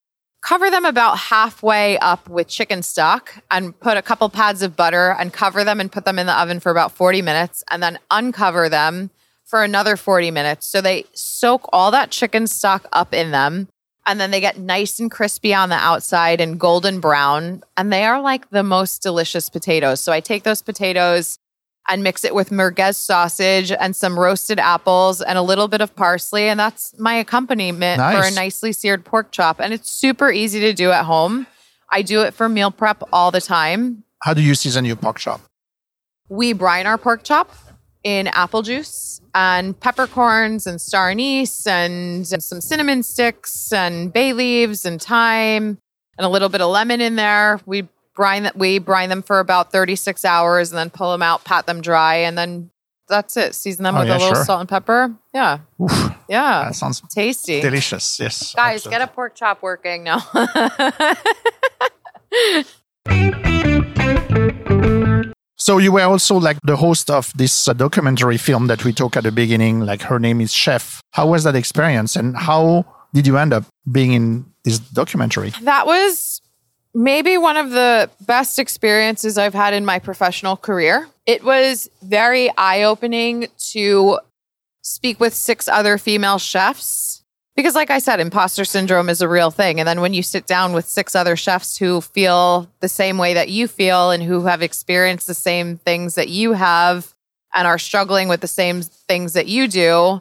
[0.45, 5.17] cover them about halfway up with chicken stock and put a couple pads of butter
[5.19, 7.99] and cover them and put them in the oven for about 40 minutes and then
[8.11, 9.11] uncover them
[9.43, 10.67] for another 40 minutes.
[10.67, 13.69] So they soak all that chicken stock up in them
[14.07, 18.05] and then they get nice and crispy on the outside and golden brown and they
[18.05, 20.03] are like the most delicious potatoes.
[20.03, 21.39] So I take those potatoes
[21.89, 25.95] and mix it with merguez sausage and some roasted apples and a little bit of
[25.95, 26.45] parsley.
[26.49, 28.17] And that's my accompaniment Nice.
[28.29, 29.61] for a nicely seared pork chop.
[29.61, 31.47] And it's super easy to do at home.
[31.91, 34.05] I do it for meal prep all the time.
[34.23, 35.41] How do you season your pork chop?
[36.31, 37.53] We brine our pork chop
[38.03, 44.85] in apple juice and peppercorns and star anise and some cinnamon sticks and bay leaves
[44.87, 45.79] and thyme
[46.17, 47.61] and a little bit of lemon in there.
[47.67, 51.45] We brine that we brine them for about 36 hours and then pull them out,
[51.45, 52.71] pat them dry, and then
[53.09, 53.55] that's it.
[53.55, 54.45] Season them Oh, with yeah, a little sure.
[54.45, 55.15] salt and pepper.
[55.35, 55.59] Yeah.
[55.83, 56.65] Oof, Yeah.
[56.65, 57.61] that sounds Tasty.
[57.61, 58.19] delicious.
[58.19, 58.55] Yes.
[58.55, 58.99] Guys, absolutely.
[58.99, 60.23] get a pork chop working now.
[65.57, 69.17] So you were also like the host of this uh, documentary film that we talked
[69.17, 69.81] at the beginning.
[69.81, 71.01] Like her name is Chef.
[71.13, 75.53] How was that experience, and how did you end up being in this documentary?
[75.63, 76.43] that was
[76.95, 81.09] maybe one of the best experiences I've had in my professional career.
[81.27, 84.21] It was very eye opening to
[84.83, 87.23] speak with six other female chefs.
[87.57, 89.79] Because, like I said, imposter syndrome is a real thing.
[89.79, 93.35] And then when you sit down with six other chefs who feel the same way
[93.35, 97.15] that you feel and who have experienced the same things that you have
[97.55, 100.21] and are struggling with the same things that you do,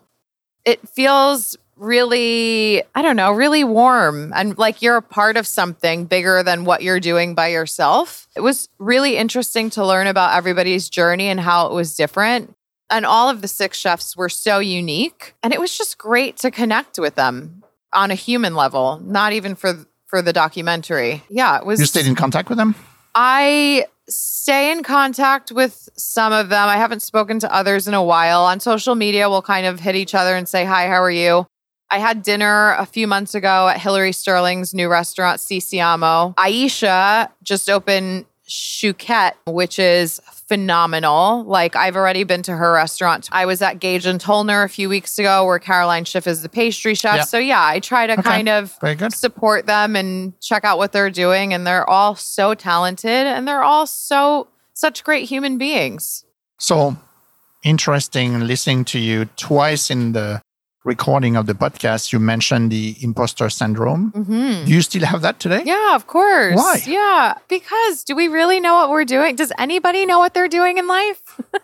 [0.63, 6.06] it feels really, I don't know, really warm and like you're a part of something
[6.06, 8.28] bigger than what you're doing by yourself.
[8.36, 12.56] It was really interesting to learn about everybody's journey and how it was different.
[12.89, 15.36] And all of the six chefs were so unique.
[15.43, 19.56] And it was just great to connect with them on a human level, not even
[19.56, 21.24] for for the documentary.
[21.30, 22.76] Yeah, it was You stayed in contact with them.
[23.15, 26.67] I stay in contact with some of them.
[26.69, 28.41] I haven't spoken to others in a while.
[28.43, 31.48] On social media, we'll kind of hit each other and say, Hi, how are you?
[31.93, 36.34] I had dinner a few months ago at Hillary Sterling's new restaurant, Sisiamo.
[36.39, 41.43] Ayesha just opened Shukette, which is phenomenal.
[41.43, 43.29] Like, I've already been to her restaurant.
[43.32, 46.49] I was at Gage and Tollner a few weeks ago where Caroline Schiff is the
[46.49, 47.15] pastry chef.
[47.15, 47.23] Yeah.
[47.25, 48.23] So, yeah, I try to Okay.
[48.23, 48.75] kind of
[49.13, 53.63] support them and check out what they're doing and they're all so talented and they're
[53.63, 56.25] all so such great human beings
[56.58, 56.97] So
[57.63, 60.41] interesting listening to you twice in the
[60.84, 62.12] recording of the podcast.
[62.12, 64.12] You mentioned the imposter syndrome.
[64.12, 64.65] mm-hmm.
[64.65, 65.62] Do you still have that today?
[65.65, 66.82] yeah of course Why?
[66.86, 70.78] yeah because do we really know what we're doing does anybody know what they're doing
[70.78, 71.39] in life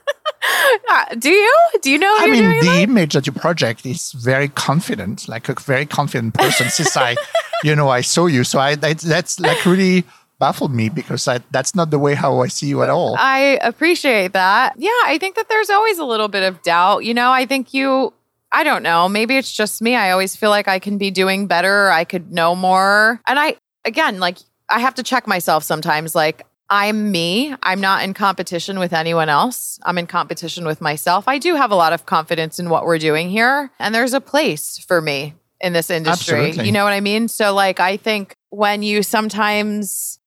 [0.90, 4.48] Uh, do you do you know I mean, the image that you project is very
[4.48, 6.70] confident, like a very confident person.
[6.70, 7.16] Since I,
[7.64, 10.06] you know, I saw you, so I that, that's like really
[10.40, 13.16] baffled me because I, that's not the way how I see you at all.
[13.20, 14.74] I appreciate that.
[14.78, 17.04] Yeah, I think that there's always a little bit of doubt.
[17.04, 18.14] You know, I think you,
[18.52, 19.96] I don't know, maybe it's just me.
[19.96, 21.92] I always feel like I can be doing better.
[21.92, 23.22] I could know more.
[23.28, 24.38] And I, again, like,
[24.70, 26.16] I have to check myself sometimes.
[26.16, 27.56] Like, I'm me.
[27.64, 29.80] I'm not in competition with anyone else.
[29.84, 31.28] I'm in competition with myself.
[31.28, 33.72] I do have a lot of confidence in what we're doing here.
[33.80, 36.40] And there's a place for me in this industry.
[36.40, 36.66] Absolutely.
[36.66, 37.28] You know what I mean?
[37.28, 40.20] So, like, I think when you sometimes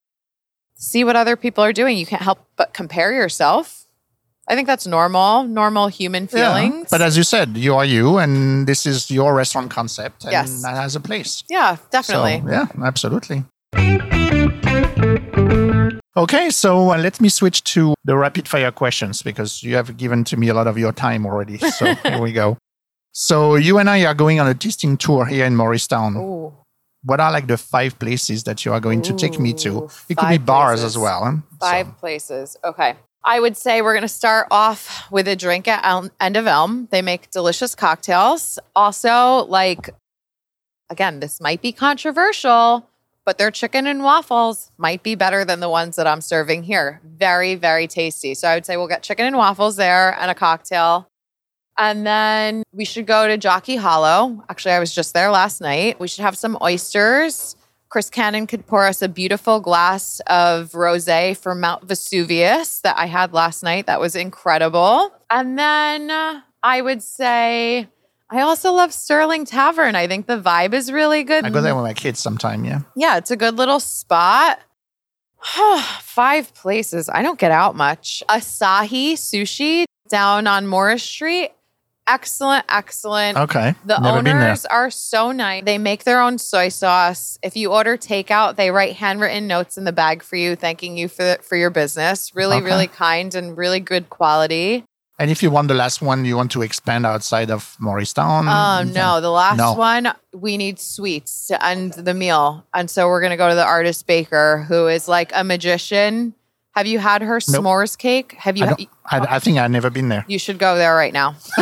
[0.82, 1.96] see what other people are doing.
[1.96, 3.81] You can't help but compare yourself.
[4.48, 6.54] I think that's normal, normal human Yeah.
[6.54, 6.88] feelings.
[6.90, 10.62] But as you said, you are you, and this is your restaurant concept, and Yes.
[10.62, 11.44] that has a place.
[11.48, 12.42] yeah, definitely.
[12.44, 13.44] So, yeah, absolutely.
[16.14, 20.24] Okay, so uh, let me switch to the rapid fire questions because you have given
[20.24, 21.56] to me a lot of your time already.
[21.58, 22.58] So here we go.
[23.12, 26.16] So you and I are going on a tasting tour here in Morristown.
[26.16, 26.52] Ooh,
[27.04, 29.88] What are like the five places that you are going to take me to?
[30.08, 30.96] It could be bars places.
[30.96, 31.24] as well.
[31.24, 31.36] huh?
[31.60, 32.56] five So, places.
[32.62, 32.94] Okay.
[33.24, 36.88] I would say we're going to start off with a drink at End of Elm.
[36.90, 38.58] They make delicious cocktails.
[38.74, 39.90] Also, like,
[40.90, 42.88] again, this might be controversial,
[43.24, 47.00] but their chicken and waffles might be better than the ones that I'm serving here.
[47.04, 48.34] Very, very tasty.
[48.34, 51.08] So I would say we'll get chicken and waffles there and a cocktail.
[51.78, 54.44] And then we should go to Jockey Hollow.
[54.48, 56.00] Actually, I was just there last night.
[56.00, 57.56] We should have some oysters,
[57.92, 63.04] Chris Cannon could pour us a beautiful glass of rosé from Mount Vesuvius that I
[63.04, 63.84] had last night.
[63.84, 65.12] That was incredible.
[65.28, 67.86] And then uh, I would say
[68.30, 69.94] I also love Sterling Tavern.
[69.94, 71.44] I think the vibe is really good.
[71.44, 72.64] I go there with my kids sometime.
[72.64, 72.80] Yeah.
[72.96, 74.60] Yeah, it's a good little spot.
[76.00, 77.10] Five places.
[77.10, 78.22] I don't get out much.
[78.26, 81.50] Asahi Sushi down on Morris Street.
[82.08, 83.38] Excellent, excellent.
[83.38, 83.74] Okay.
[83.84, 85.62] The Never owners are so nice.
[85.64, 87.38] They make their own soy sauce.
[87.42, 91.08] If you order takeout, they write handwritten notes in the bag for you, thanking you
[91.08, 92.34] for for your business.
[92.34, 92.64] Really, Okay.
[92.66, 94.84] really kind and really good quality.
[95.18, 98.48] And if you want the last one, you want to expand outside of Morristown?
[98.48, 99.74] Oh no, the last No.
[99.74, 103.64] one we need sweets to end the meal, and so we're gonna go to the
[103.64, 106.34] artist baker, who is like a magician.
[106.74, 107.62] Have you had her Nope.
[107.64, 108.32] s'mores cake?
[108.32, 108.64] Have you?
[108.64, 108.88] I, don't,
[109.30, 110.24] I, I think I've never been there.
[110.26, 111.36] You should go there right now.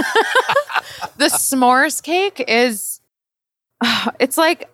[1.16, 3.00] the s'mores cake is,
[4.20, 4.68] it's like,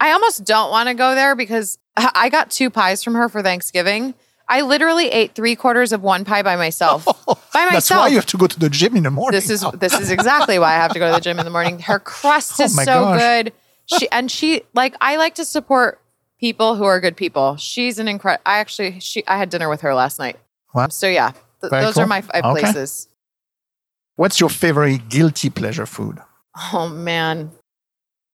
[0.00, 3.42] I almost don't want to go there because I got two pies from her for
[3.42, 4.14] Thanksgiving.
[4.48, 7.04] I literally ate three quarters of one pie by myself.
[7.26, 7.72] by myself.
[7.72, 9.34] That's why you have to go to the gym in the morning.
[9.40, 11.50] this is this is exactly why I have to go to the gym in the
[11.50, 11.78] morning.
[11.78, 13.20] Her crust Oh is my so gosh.
[13.20, 13.52] good.
[13.86, 15.98] She and she like I like to support
[16.44, 17.56] people who are good people.
[17.56, 18.42] She's an incredible.
[18.44, 20.36] I actually she I had dinner with her last night.
[20.74, 20.88] Wow.
[20.88, 21.30] So yeah,
[21.62, 22.02] th- those cool.
[22.02, 22.60] are my five Okay.
[22.60, 23.08] places.
[24.16, 26.18] What's your favorite guilty pleasure food?
[26.72, 27.50] Oh man.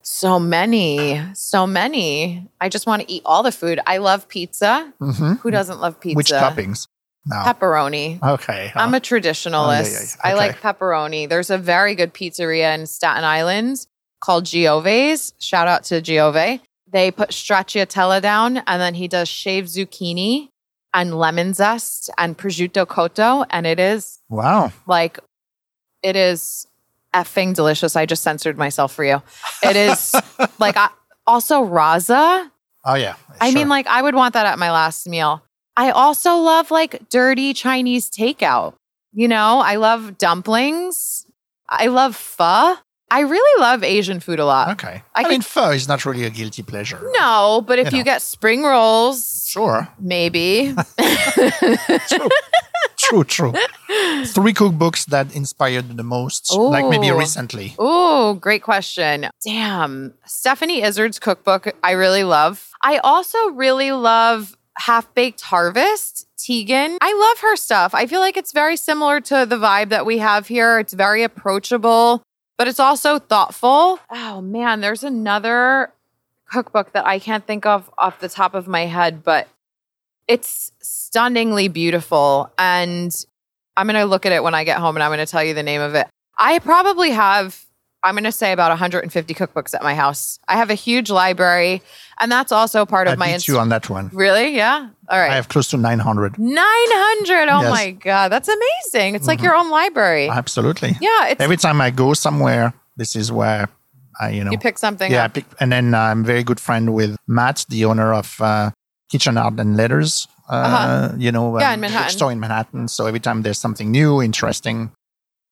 [0.03, 1.23] So many.
[1.35, 2.49] So many.
[2.61, 3.79] I just want to eat all the food.
[3.87, 4.93] I love pizza.
[4.99, 6.17] hmm Who doesn't love pizza?
[6.17, 6.89] Which toppings?
[7.27, 7.37] No.
[7.37, 8.19] Pepperoni.
[8.23, 8.73] okay.
[8.75, 9.93] I'm a traditionalist.
[9.93, 11.29] Oh, yeah, yeah, I like pepperoni.
[11.29, 13.87] There's a very good pizzeria in Staten Island
[14.25, 15.35] called Giove's.
[15.39, 16.61] Shout out to Giove.
[16.93, 20.49] They put stracciatella down and then he does shaved zucchini
[20.93, 23.47] and lemon zest and prosciutto cotto.
[23.51, 24.73] And it is wow.
[24.87, 25.19] like,
[26.03, 26.67] it is
[27.15, 27.97] effing delicious.
[27.97, 29.23] I just censored myself for you.
[29.63, 30.15] It is
[30.59, 30.89] like, I,
[31.27, 32.51] also Razza.
[32.85, 33.15] Oh yeah.
[33.41, 35.45] I mean, like, I would want that at my last meal.
[35.77, 38.75] I also love like dirty Chinese takeout.
[39.13, 41.27] You know, I love dumplings.
[41.69, 42.77] I love pho.
[43.11, 44.71] I really love Asian food a lot.
[44.71, 45.03] Okay.
[45.15, 47.01] I I, could- mean, pho is not really a guilty pleasure.
[47.19, 48.13] No, but if You you, know.
[48.13, 49.89] get spring rolls, Sure.
[49.99, 50.75] maybe.
[52.09, 52.29] True.
[52.97, 53.25] True.
[53.25, 53.53] true.
[54.27, 57.75] Three cookbooks that inspired the most, like maybe recently.
[57.79, 59.29] Oh, great question.
[59.45, 60.15] Damn.
[60.27, 62.71] Stephanie Izard's cookbook, I really love.
[62.83, 66.27] I also really love Half Baked Harvest.
[66.39, 66.97] Tieghan.
[67.03, 67.95] I love her stuff.
[67.95, 70.79] I feel like it's very similar to the vibe that we have here.
[70.79, 72.23] It's very approachable,
[72.61, 73.99] but it's also thoughtful.
[74.11, 75.95] Oh man, there's another
[76.53, 79.49] cookbook that I can't think of off the top of my head, but
[80.29, 82.53] it's stunningly beautiful.
[82.59, 83.17] And
[83.79, 85.43] I'm going to look at it when I get home and I'm going to tell
[85.43, 86.07] you the name of it.
[86.37, 87.65] I probably have,
[88.03, 90.39] I'm going to say about 150 cookbooks at my house.
[90.49, 91.83] I have a huge library,
[92.19, 93.27] and that's also part I of my.
[93.27, 94.09] beat Inst- you on that one.
[94.13, 94.57] really?
[94.57, 94.89] Yeah.
[95.09, 95.31] All right.
[95.31, 96.39] I have close to 900.
[96.39, 97.49] 900.
[97.49, 97.71] Oh Yes.
[97.71, 98.29] my God.
[98.33, 99.15] That's amazing.
[99.17, 99.45] It's like Mhm.
[99.45, 100.29] your own library.
[100.31, 100.97] Absolutely.
[101.01, 101.27] yeah.
[101.29, 103.69] It's, Every time I go somewhere, this is where
[104.21, 106.93] I, you know, you pick something yeah, I pick, and then I'm very good friend
[106.95, 108.71] with Matt, the owner of uh,
[109.11, 110.27] Kitchen Art and Letters.
[110.49, 111.13] Uh, Uh-huh.
[111.17, 112.11] You know, Yeah, um, in Manhattan.
[112.11, 112.89] Store in Manhattan.
[112.89, 114.91] So every time there's something new, interesting.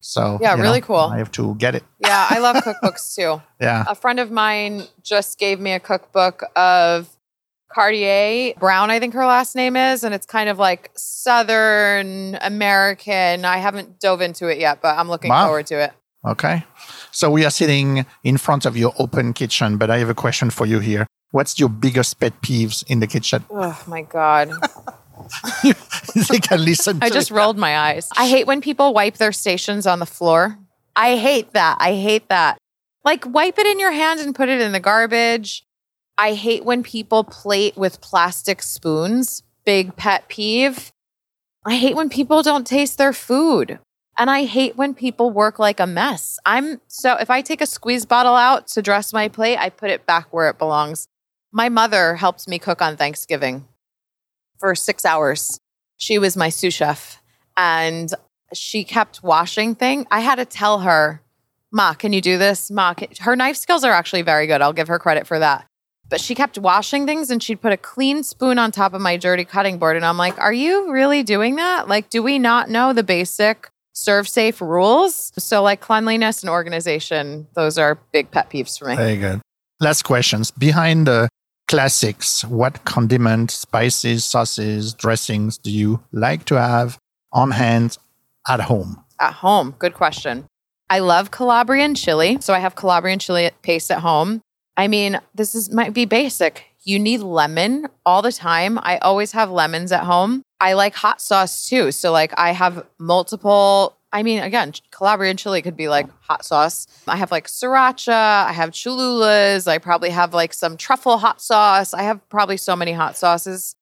[0.00, 0.96] So Yeah, really know, cool.
[0.96, 1.84] I have to get it.
[1.98, 2.26] Yeah.
[2.30, 3.42] I love cookbooks too.
[3.60, 3.84] Yeah.
[3.88, 7.08] A friend of mine just gave me a cookbook of
[7.70, 13.44] Cartier Brown, I think her last name is, and it's kind of like Southern American.
[13.44, 15.46] I haven't dove into it yet, but I'm looking Wow.
[15.46, 15.92] forward to it.
[16.26, 16.64] Okay.
[17.12, 20.50] So we are sitting in front of your open kitchen, but I have a question
[20.50, 21.06] for you here.
[21.30, 23.44] What's your biggest pet peeves in the kitchen?
[23.50, 24.50] Oh my God.
[26.28, 26.98] they can listen.
[27.02, 27.34] I just it.
[27.34, 28.08] rolled my eyes.
[28.16, 30.58] I hate when people wipe their stations on the floor.
[30.96, 31.76] I hate that.
[31.80, 32.58] I hate that.
[33.04, 35.64] Like, wipe it in your hand and put it in the garbage.
[36.16, 39.42] I hate when people plate with plastic spoons.
[39.64, 40.90] Big pet peeve.
[41.64, 43.78] I hate when people don't taste their food.
[44.16, 46.38] And I hate when people work like a mess.
[46.44, 49.90] I'm so, if I take a squeeze bottle out to dress my plate, I put
[49.90, 51.06] it back where it belongs.
[51.52, 53.68] My mother helped me cook on Thanksgiving
[54.58, 55.60] for six hours.
[55.96, 57.20] She was my sous chef
[57.56, 58.12] and
[58.54, 61.20] she kept washing thing i had to tell her
[61.70, 62.70] ma can you do this?
[62.70, 64.62] Ma can-" her knife skills are actually very good.
[64.62, 65.66] I'll give her credit for that.
[66.08, 69.16] But she kept washing things and she'd put a clean spoon on top of my
[69.18, 71.88] dirty cutting board and i'm like are you really doing that?
[71.88, 75.32] Like do we not know the basic ServSafe rules?
[75.38, 78.96] So like cleanliness and organization those are big pet peeves for me.
[78.96, 79.40] Very good.
[79.80, 80.50] Last questions.
[80.50, 81.28] Behind the
[81.68, 86.98] classics, what condiments, spices, sauces, dressings do you like to have
[87.32, 87.98] on hand
[88.48, 89.04] at home?
[89.20, 90.46] At home, good question.
[90.90, 94.40] I love Calabrian chili, so I have Calabrian chili paste at home.
[94.76, 96.64] I mean, this is might be basic.
[96.84, 98.78] you need lemon all the time.
[98.82, 100.42] I always have lemons at home.
[100.60, 101.92] I like hot sauce too.
[101.92, 103.97] So, like, I have multiple.
[104.12, 106.86] I mean, again, Calabrian chili could be like hot sauce.
[107.06, 108.08] I have like sriracha.
[108.08, 109.66] I have Cholula's.
[109.66, 111.92] I probably have like some truffle hot sauce.
[111.92, 113.74] I have probably so many hot sauces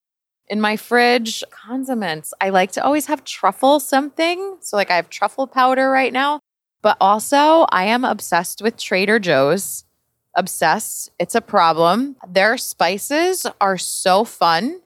[0.49, 1.45] in my fridge.
[1.51, 2.35] Condiments.
[2.41, 4.57] I like to always have truffle something.
[4.61, 6.41] So, like, I have truffle powder right now.
[6.83, 9.85] But also, I am obsessed with Trader Joe's.
[10.35, 11.11] Obsessed.
[11.18, 12.16] It's a problem.
[12.29, 14.81] Their spices are so fun.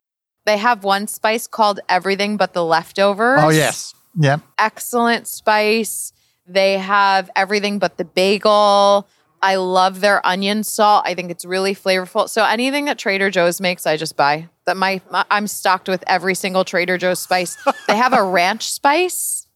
[0.45, 3.41] They have one spice called Everything But the Leftovers.
[3.43, 3.93] Oh, yes.
[4.15, 4.37] Yeah.
[4.57, 6.13] Excellent spice.
[6.47, 9.07] They have everything but the bagel.
[9.41, 11.03] I love their onion salt.
[11.07, 12.29] I think it's really flavorful.
[12.29, 14.49] So anything that Trader Joe's makes, I just buy.
[14.65, 17.57] That my, my I'm stocked with every single Trader Joe's spice.
[17.87, 19.47] they have a ranch spice.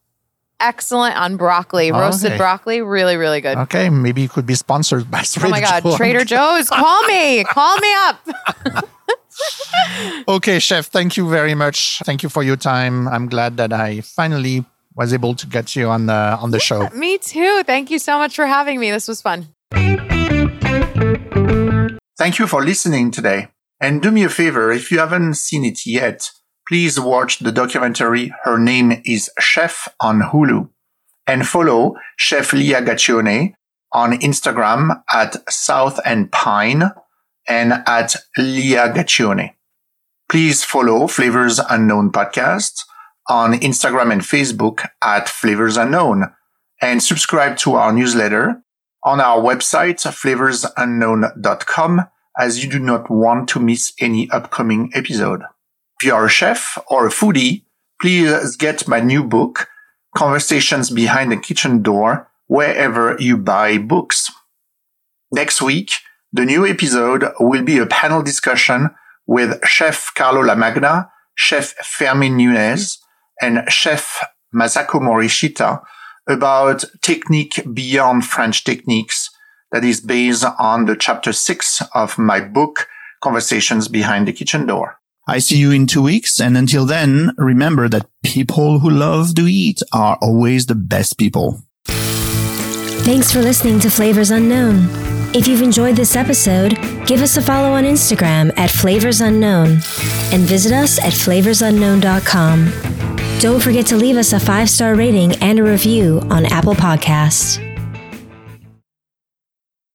[0.59, 2.37] Excellent on broccoli, roasted Okay.
[2.37, 3.57] broccoli, really, really good.
[3.57, 5.45] Okay, maybe you could be sponsored by Trader Joe's.
[5.45, 5.97] Oh my God, Joe.
[5.97, 8.27] Trader Joe's, call me, call me up.
[10.27, 12.01] Okay, chef, thank you very much.
[12.05, 13.07] Thank you for your time.
[13.07, 14.65] I'm glad that I finally
[14.95, 16.89] was able to get you on the on the show.
[16.89, 17.63] me too.
[17.65, 18.91] Thank you so much for having me.
[18.91, 19.49] This was fun.
[22.17, 23.49] Thank you for listening today.
[23.81, 26.31] And do me a favor, if you haven't seen it yet,
[26.67, 30.69] please watch the documentary Her Name is Chef on Hulu
[31.27, 33.53] and follow Chef Leia Gaccione
[33.91, 36.91] on Instagram at South and Pine
[37.47, 39.53] and at Leia Gaccione.
[40.29, 42.83] Please follow Flavors Unknown podcast
[43.29, 46.31] on Instagram and Facebook at Flavors Unknown
[46.81, 48.61] and subscribe to our newsletter
[49.03, 52.01] on our website, flavorsunknown.com,
[52.37, 55.41] as you do not want to miss any upcoming episode.
[55.99, 57.63] If you are a chef or a foodie,
[58.01, 59.67] please get my new book,
[60.17, 64.31] Conversations Behind the Kitchen Door, wherever you buy books.
[65.31, 65.91] Next week,
[66.35, 68.89] the new episode will be a panel discussion
[69.25, 72.99] with Chef Carlo Lamagna, Chef Fermin Nunez,
[73.41, 74.21] and Chef
[74.53, 75.81] Masako Morishita
[76.27, 79.29] about technique beyond French techniques
[79.71, 82.87] that is based on the chapter six of my book,
[83.23, 84.97] Conversations Behind the Kitchen Door.
[85.27, 86.41] I see you in two weeks.
[86.41, 91.61] And until then, remember that people who love to eat are always the best people.
[91.85, 95.14] Thanks for listening to Flavors Unknown.
[95.35, 99.81] If you've enjoyed this episode, give us a follow on Instagram at Flavors Unknown
[100.31, 103.39] and visit us at flavorsunknown.com.
[103.41, 107.74] Don't forget to leave us a five star rating and a review on Apple Podcasts.